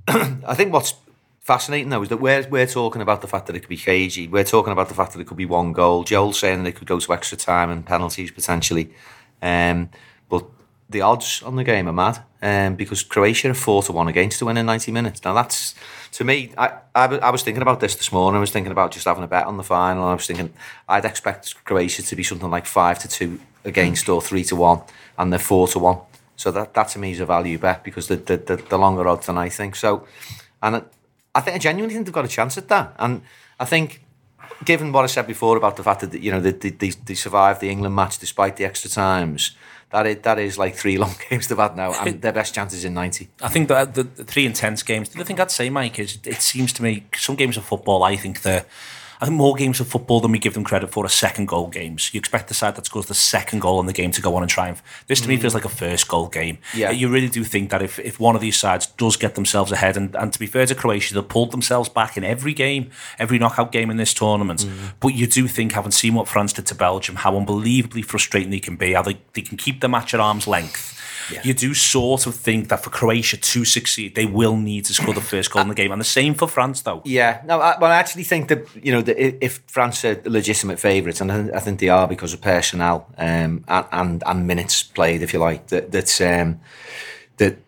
[0.45, 0.95] I think what's
[1.47, 4.27] fascinating though is that we're we're talking about the fact that it could be cagey.
[4.27, 6.03] We're talking about the fact that it could be one goal.
[6.03, 8.91] Joel's saying that it could go to extra time and penalties potentially.
[9.41, 9.91] Um,
[10.29, 10.45] but
[10.91, 14.41] the odds on the game are mad um, because Croatia are four to one against
[14.41, 15.23] to win in ninety minutes.
[15.25, 15.77] Now that's
[16.13, 16.53] to me.
[16.59, 18.39] I, I I was thinking about this this morning.
[18.39, 20.05] I was thinking about just having a bet on the final.
[20.05, 20.53] I was thinking
[20.89, 24.81] I'd expect Croatia to be something like five to two against or three to one,
[25.17, 25.99] and they're four to one.
[26.35, 29.07] So that that to me is a value bet because the the, the, the longer
[29.07, 29.77] odds than I think.
[29.77, 30.07] So,
[30.61, 30.85] and
[31.37, 32.95] I think I genuinely think they've got a chance at that.
[32.99, 33.21] And
[33.61, 34.03] I think,
[34.65, 37.61] given what I said before about the fact that you know they they, they, survived
[37.61, 39.55] the England match despite the extra times,
[39.91, 42.73] that is, that is like three long games they've had now, and their best chance
[42.73, 43.29] is in ninety.
[43.43, 45.11] I think that the, the three intense games.
[45.11, 48.03] The thing I'd say, Mike, is it seems to me some games of football.
[48.03, 48.65] I think they're.
[49.21, 51.69] I think more games of football than we give them credit for are second goal
[51.69, 52.13] games.
[52.13, 54.43] You expect the side that scores the second goal in the game to go on
[54.43, 54.83] and triumph.
[55.07, 55.57] This to me feels mm.
[55.57, 56.59] like a first goal game.
[56.75, 56.91] Yeah.
[56.91, 59.97] You really do think that if, if one of these sides does get themselves ahead,
[59.97, 63.39] and, and to be fair to Croatia, they've pulled themselves back in every game, every
[63.39, 64.61] knockout game in this tournament.
[64.61, 64.93] Mm.
[65.01, 68.61] But you do think, having seen what France did to Belgium, how unbelievably frustrating they
[68.61, 70.96] can be, how they, they can keep the match at arm's length.
[71.43, 75.15] You do sort of think that for Croatia to succeed, they will need to score
[75.15, 75.93] the first goal in the game.
[75.93, 77.03] And the same for France, though.
[77.05, 80.81] Yeah, no, I, but I actually think that you know that if France are legitimate
[80.81, 85.21] favourites, and I think- they are because of personnel um, and, and and minutes played,
[85.23, 86.61] if you like, that that um,
[87.37, 87.59] that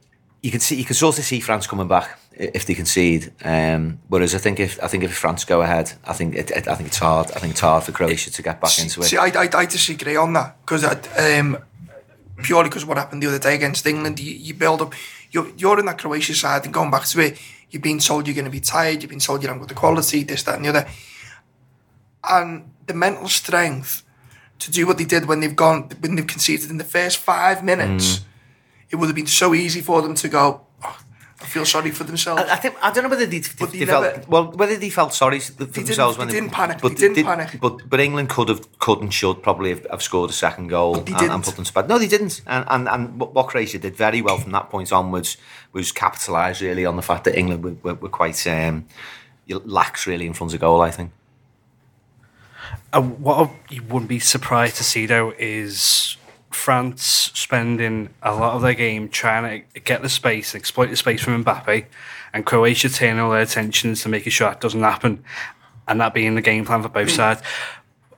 [0.43, 3.33] you can see you can sort of see France coming back if they concede.
[3.45, 6.69] Um, whereas I think if I think if France go ahead, I think it, it,
[6.69, 7.31] I think it's hard.
[7.33, 9.05] I think it's hard for Croatia to get back into it.
[9.05, 11.59] See, I, I, I disagree on that because um,
[12.43, 14.95] purely because what happened the other day against England, you, you build up.
[15.31, 17.39] You're, you're in that Croatia side and going back to it,
[17.71, 19.03] you've been told you're going to be tired.
[19.03, 20.89] You've been told you don't got the quality, this, that, and the other,
[22.29, 24.03] and the mental strength
[24.61, 27.63] to do what they did when they've gone when they've conceded in the first five
[27.63, 28.19] minutes.
[28.19, 28.23] Mm.
[28.91, 30.67] It would have been so easy for them to go.
[31.41, 32.43] "Oh, I feel sorry for themselves.
[32.43, 34.77] I, I think I don't know whether they, they, they they felt never- well whether
[34.77, 37.61] they felt sorry for didn't- themselves they when didn't panic, But they didn't panic.
[37.61, 40.95] But but England could have could and should probably have, have scored a second goal
[40.95, 41.45] But they and, and didn't.
[41.45, 41.89] put them to bed.
[41.89, 42.43] No, they didn't.
[42.47, 45.37] And and and what what Croatia did very well from that point onwards
[45.73, 48.87] was capitalise really on the fact that England were, were, were quite um,
[49.49, 50.81] lax really in front of goal.
[50.83, 51.13] I think.
[52.93, 56.18] Uh, what you wouldn't be surprised to see though is
[56.51, 61.23] France spending a lot of their game trying to get the space, exploit the space
[61.23, 61.85] from Mbappe,
[62.33, 65.23] and Croatia turning all their attentions to making sure that doesn't happen,
[65.87, 67.43] and that being the game plan for both sides.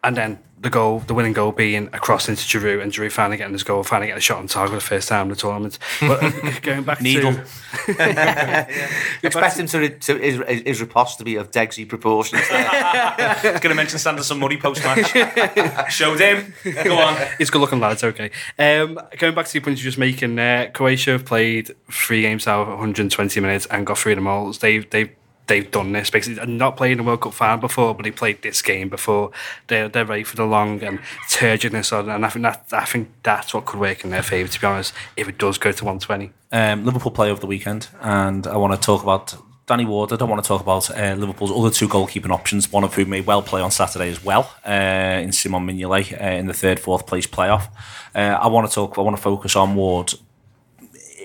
[0.02, 3.38] And then the goal, the winning goal being a cross into Giroud, and Giroud finally
[3.38, 5.78] getting his goal, finally getting a shot on target the first time in the tournament.
[6.00, 7.32] But uh, going back Needle.
[7.32, 7.40] to
[9.22, 12.46] Expect him to, to his, his, his riposte to be of Degsy proportions.
[12.50, 13.40] there.
[13.42, 15.90] Going to mention Sanderson Murray post match.
[15.90, 16.52] Showed him.
[16.84, 17.16] Go on.
[17.38, 18.30] He's good looking lad, it's okay.
[18.58, 22.46] Um, going back to the point you're just making, uh, Croatia have played three games
[22.46, 24.52] out of 120 minutes and got three of them all.
[24.52, 25.10] They've, they've,
[25.50, 26.36] they've done this basically.
[26.36, 29.32] They're Not playing in a World Cup final before, but they played this game before.
[29.66, 33.10] They're, they're ready for the long and turgidness on, and I think, that, I think
[33.22, 35.84] that's what could work in their favour, to be honest, if it does go to
[35.84, 36.32] 120.
[36.52, 39.34] Um, Liverpool play over the weekend, and I want to talk about
[39.66, 40.12] Danny Ward.
[40.12, 43.10] I don't want to talk about uh, Liverpool's other two goalkeeping options, one of whom
[43.10, 46.78] may well play on Saturday as well, uh, in Simon Mignolet uh, in the third,
[46.78, 47.68] fourth place playoff.
[48.14, 48.98] Uh, I want to talk.
[48.98, 50.14] I want to focus on Ward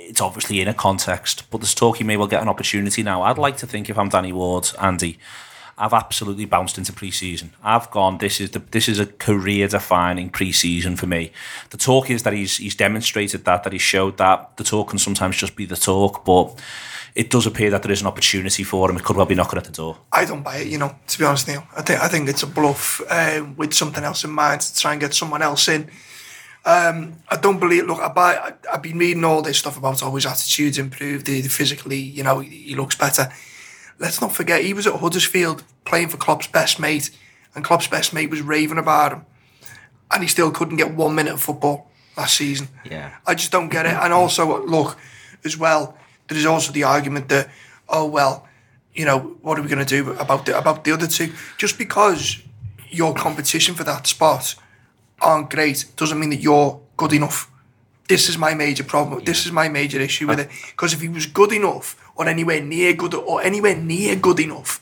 [0.06, 3.24] it's obviously in a context, but there's talk he may well get an opportunity now.
[3.24, 5.18] I'd like to think if I'm Danny Ward, Andy,
[5.78, 7.54] I've absolutely bounced into pre-season.
[7.62, 8.20] I've gone.
[8.20, 11.32] This is the this is a career-defining pre-season for me.
[11.72, 14.56] The talk is that he's he's demonstrated that that he showed that.
[14.58, 16.58] The talk can sometimes just be the talk, but
[17.14, 18.98] it does appear that there is an opportunity for him.
[18.98, 19.98] It could well be knocking at the door.
[20.12, 20.96] I don't buy it, you know.
[21.08, 24.24] To be honest, Neil, I think I think it's a bluff uh, with something else
[24.24, 25.90] in mind to try and get someone else in.
[26.66, 27.86] Um, I don't believe.
[27.86, 28.36] Look, I buy.
[28.36, 32.00] I, I've been reading all this stuff about how his attitudes improved, the, the physically.
[32.00, 33.32] You know, he, he looks better.
[34.00, 37.12] Let's not forget he was at Huddersfield playing for Klopp's best mate,
[37.54, 39.26] and Klopp's best mate was raving about him,
[40.12, 42.68] and he still couldn't get one minute of football last season.
[42.84, 43.14] Yeah.
[43.26, 43.94] I just don't get it.
[43.94, 44.98] And also, look,
[45.44, 45.98] as well,
[46.28, 47.50] there is also the argument that,
[47.88, 48.48] oh well,
[48.94, 51.34] you know, what are we going to do about the about the other two?
[51.58, 52.42] Just because
[52.90, 54.56] your competition for that spot
[55.22, 57.50] aren't great doesn't mean that you're good enough.
[58.08, 59.24] This is my major problem.
[59.24, 60.50] This is my major issue with it.
[60.72, 64.82] Because if he was good enough, or anywhere near good, or anywhere near good enough,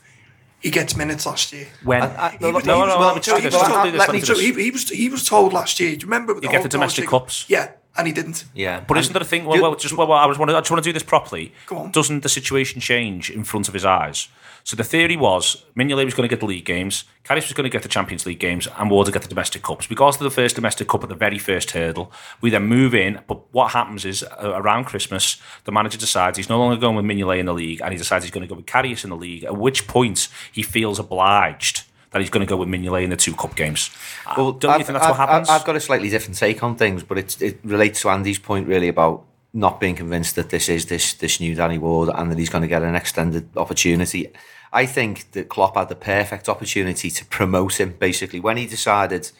[0.60, 1.68] he gets minutes last year.
[1.82, 3.62] When I- He no, was- no, no, well, let me just do he this, was-
[3.70, 5.24] let me let do this, me- let me do so he, he was he was
[5.26, 5.90] told last year.
[5.96, 6.34] Do you remember?
[6.34, 7.44] You get the domestic cups.
[7.48, 8.44] Yeah, and he didn't.
[8.54, 8.80] Yeah.
[8.80, 9.44] But isn't there a thing?
[9.44, 11.02] Well, well just well, well, I was want to, I just want to do this
[11.02, 11.52] properly.
[11.66, 11.90] Go on.
[11.90, 14.28] Doesn't the situation change in front of his eyes?
[14.64, 17.64] So the theory was Mignolet was going to get the league games, Karius was going
[17.64, 19.86] to get the Champions League games, and Ward would get the domestic cups.
[19.86, 23.20] Because of the first domestic cup at the very first hurdle, we then move in.
[23.26, 27.04] But what happens is uh, around Christmas, the manager decides he's no longer going with
[27.06, 29.16] Mignolet in the league, and he decides he's going to go with Karius in the
[29.16, 29.44] league.
[29.44, 31.84] At which point he feels obliged
[32.14, 33.90] that he's going to go with Mignolet in the two cup games.
[34.36, 35.48] Well, don't I've, you think that's I've, what happens?
[35.48, 38.68] I've got a slightly different take on things, but it's, it relates to Andy's point
[38.68, 42.38] really about not being convinced that this is this this new Danny Ward and that
[42.38, 44.28] he's going to get an extended opportunity.
[44.72, 47.96] I think that Klopp had the perfect opportunity to promote him.
[47.98, 49.32] Basically, when he decided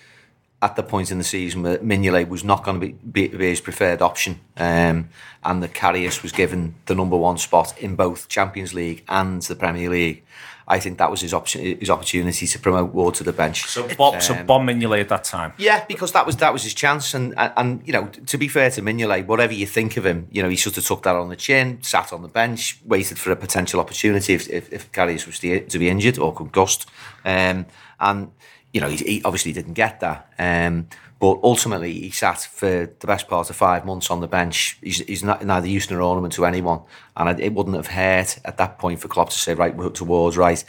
[0.61, 3.51] at the point in the season that Mignolet was not going to be, be, be
[3.51, 5.11] his preferred option, um,
[5.45, 9.55] and that Karius was given the number one spot in both Champions League and the
[9.55, 10.25] Premier League.
[10.67, 13.67] I think that was his option, his opportunity to promote Ward to the bench.
[13.67, 15.53] so Bob, so Um, Bob Mignolet at that time.
[15.59, 18.49] Yeah, because that was that was his chance, and and, and you know, to be
[18.49, 21.17] fair to Mignolet, whatever you think of him, you know, he sort of took that
[21.17, 24.91] on the chin, sat on the bench, waited for a potential opportunity if if, if
[24.93, 26.89] Karius was to, to be injured or concussed,
[27.25, 27.67] um,
[28.01, 28.31] and
[28.75, 30.31] you know, he, he obviously didn't get that.
[30.39, 30.89] Um,
[31.21, 34.77] but ultimately, he sat for the best part of five months on the bench.
[34.83, 36.81] He's, he's not, neither use nor ornament to anyone,
[37.17, 40.37] and it- wouldn't have hurt at that point for Klopp to say, right, we're towards
[40.37, 40.63] right,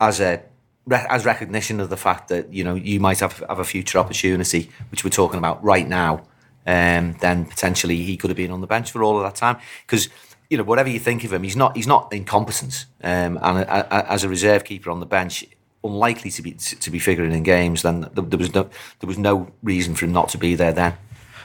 [0.00, 0.42] as a
[0.90, 4.70] as recognition of the fact that you know you might have have a future opportunity,
[4.90, 6.24] which we're talking about right now.
[6.66, 9.58] Um, then potentially he could have been on the bench for all of that time
[9.86, 10.08] because
[10.48, 13.94] you know whatever you think of him, he's not he's not incompetent, um, and a,
[13.94, 15.44] a, as a reserve keeper on the bench,
[15.84, 17.82] unlikely to be to be figuring in games.
[17.82, 18.70] Then there, was no
[19.00, 20.94] there was no reason for him not to be there then.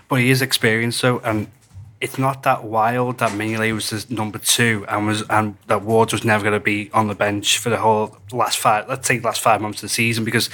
[0.10, 1.48] But he is experienced, so and
[2.00, 6.12] it's not that wild that Mignolet was his number two and was and that Ward
[6.12, 8.88] was never going to be on the bench for the whole last five.
[8.88, 10.50] Let's say last five months of the season because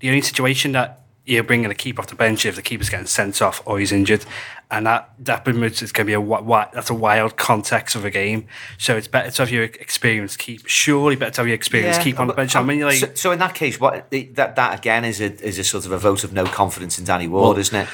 [0.00, 3.06] the only situation that you're bringing a keeper off the bench if the keeper's getting
[3.06, 4.24] sent off or he's injured,
[4.70, 8.04] and that that promotes it's going to be a wi- that's a wild context of
[8.04, 8.46] a game.
[8.78, 10.66] So it's better to have your experienced keep.
[10.66, 12.56] Surely better to have your experienced keep on the bench.
[12.56, 15.32] Uh, I mean, like so, so in that case, what that that again is a
[15.44, 17.88] is a sort of a vote of no confidence in Danny Ward, isn't it?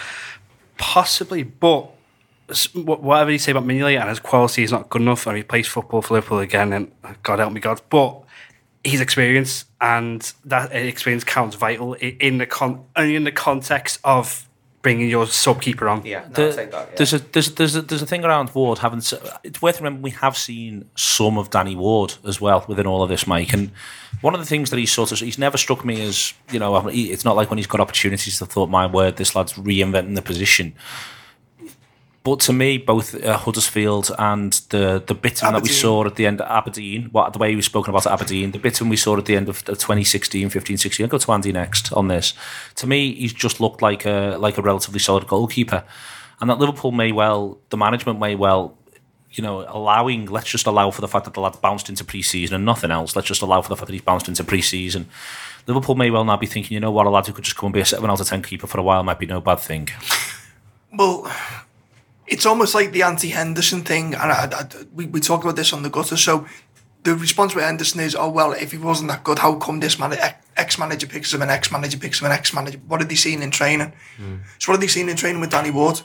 [0.79, 1.91] Possibly, but
[2.75, 5.67] whatever you say about Mignolet and his quality is not good enough, and he plays
[5.67, 8.23] football for Liverpool again, and uh, God help me God, but
[8.89, 14.45] his experience and that experience counts vital in the con only in the context of
[14.81, 16.05] bringing your sub keeper on.
[16.07, 16.89] Yeah, no, The- I'll take that.
[16.91, 16.97] Yeah.
[16.97, 18.99] There's a there's there's a, there's a thing around Ward having.
[18.99, 19.13] s-
[19.45, 23.09] It's worth remembering we have seen some of Danny Ward as well within all of
[23.09, 23.53] this, Mike.
[23.53, 23.71] And
[24.21, 26.87] one of the things that he's sort of he's never struck me as you know
[26.89, 30.23] it's not like when he's got opportunities to thought my word this lad's reinventing the
[30.23, 30.75] position.
[32.29, 36.27] But to me, both uh, Huddersfield and the the bit that we saw at the
[36.27, 38.97] end of Aberdeen, what the way he was spoken about at Aberdeen, the bit we
[38.97, 41.05] saw at the end of, of 2016, 15, 16.
[41.05, 42.35] I'll go to Andy next on this.
[42.75, 45.85] To me, he's just looked like a like a relatively solid goalkeeper,
[46.39, 48.77] and that Liverpool may well, the management may well,
[49.31, 50.27] you know, allowing.
[50.27, 53.17] Let's just allow for the fact that the lad bounced into pre-season and nothing else.
[53.17, 55.09] Let's just allow for the fact that he's bounced into pre-season.
[55.67, 57.69] Liverpool may well now be thinking, you know what, a lad who could just come
[57.69, 59.61] and be a seven out of ten keeper for a while might be no bad
[59.61, 59.89] thing.
[60.93, 61.31] Well,
[62.29, 65.73] it's almost like the anti Henderson thing, and I, I, we we talk about this
[65.73, 66.17] on the gutter.
[66.17, 66.47] So
[67.05, 69.99] the response with Henderson is, oh well, if he wasn't that good, how come this
[69.99, 70.17] man
[70.57, 72.79] ex manager picks him and ex manager picks him and ex manager?
[72.87, 73.93] What have they seen in training?
[74.19, 74.41] Mm.
[74.59, 76.01] So what have they seen in training with Danny Ward?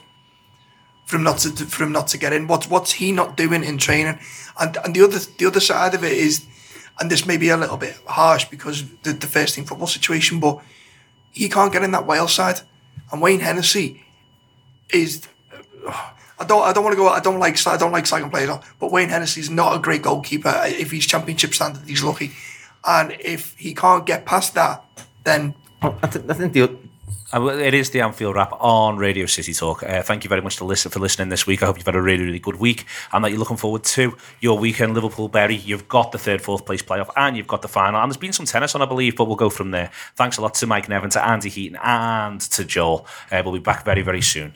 [1.08, 3.64] For him not to for him not to get in, what's what's he not doing
[3.64, 4.20] in training?
[4.60, 6.46] And and the other the other side of it is,
[7.00, 10.40] and this may be a little bit harsh because the the first team football situation,
[10.40, 10.62] but
[11.32, 12.62] he can't get in that Wales side,
[13.12, 14.06] and Wayne Hennessy
[14.94, 15.28] is
[16.40, 16.64] I don't.
[16.64, 17.08] I don't want to go.
[17.10, 17.66] I don't like.
[17.68, 18.76] I don't like slagging players off.
[18.80, 20.54] But Wayne Hennessy's not a great goalkeeper.
[20.66, 22.32] If he's championship standard, he's lucky.
[22.86, 24.84] And if he can't get past that,
[25.24, 26.64] then I, th- I think the
[27.34, 29.84] Uh, It is the Anfield wrap on Radio City Talk.
[29.84, 31.64] Uh, thank you very much to listen for listening this week.
[31.64, 34.18] I hope you've had a really, really good week and that you're looking forward to
[34.42, 34.96] your weekend.
[34.96, 38.02] Liverpool Bury, you've got the third, fourth place playoff and you've got the final.
[38.02, 39.92] And there's been some tennis on, I believe, but we'll go from there.
[40.16, 43.08] Thanks a lot to Mike Nevin, to Andy Heaton, and to Joel.
[43.32, 44.56] Uh, we'll be back very, very soon.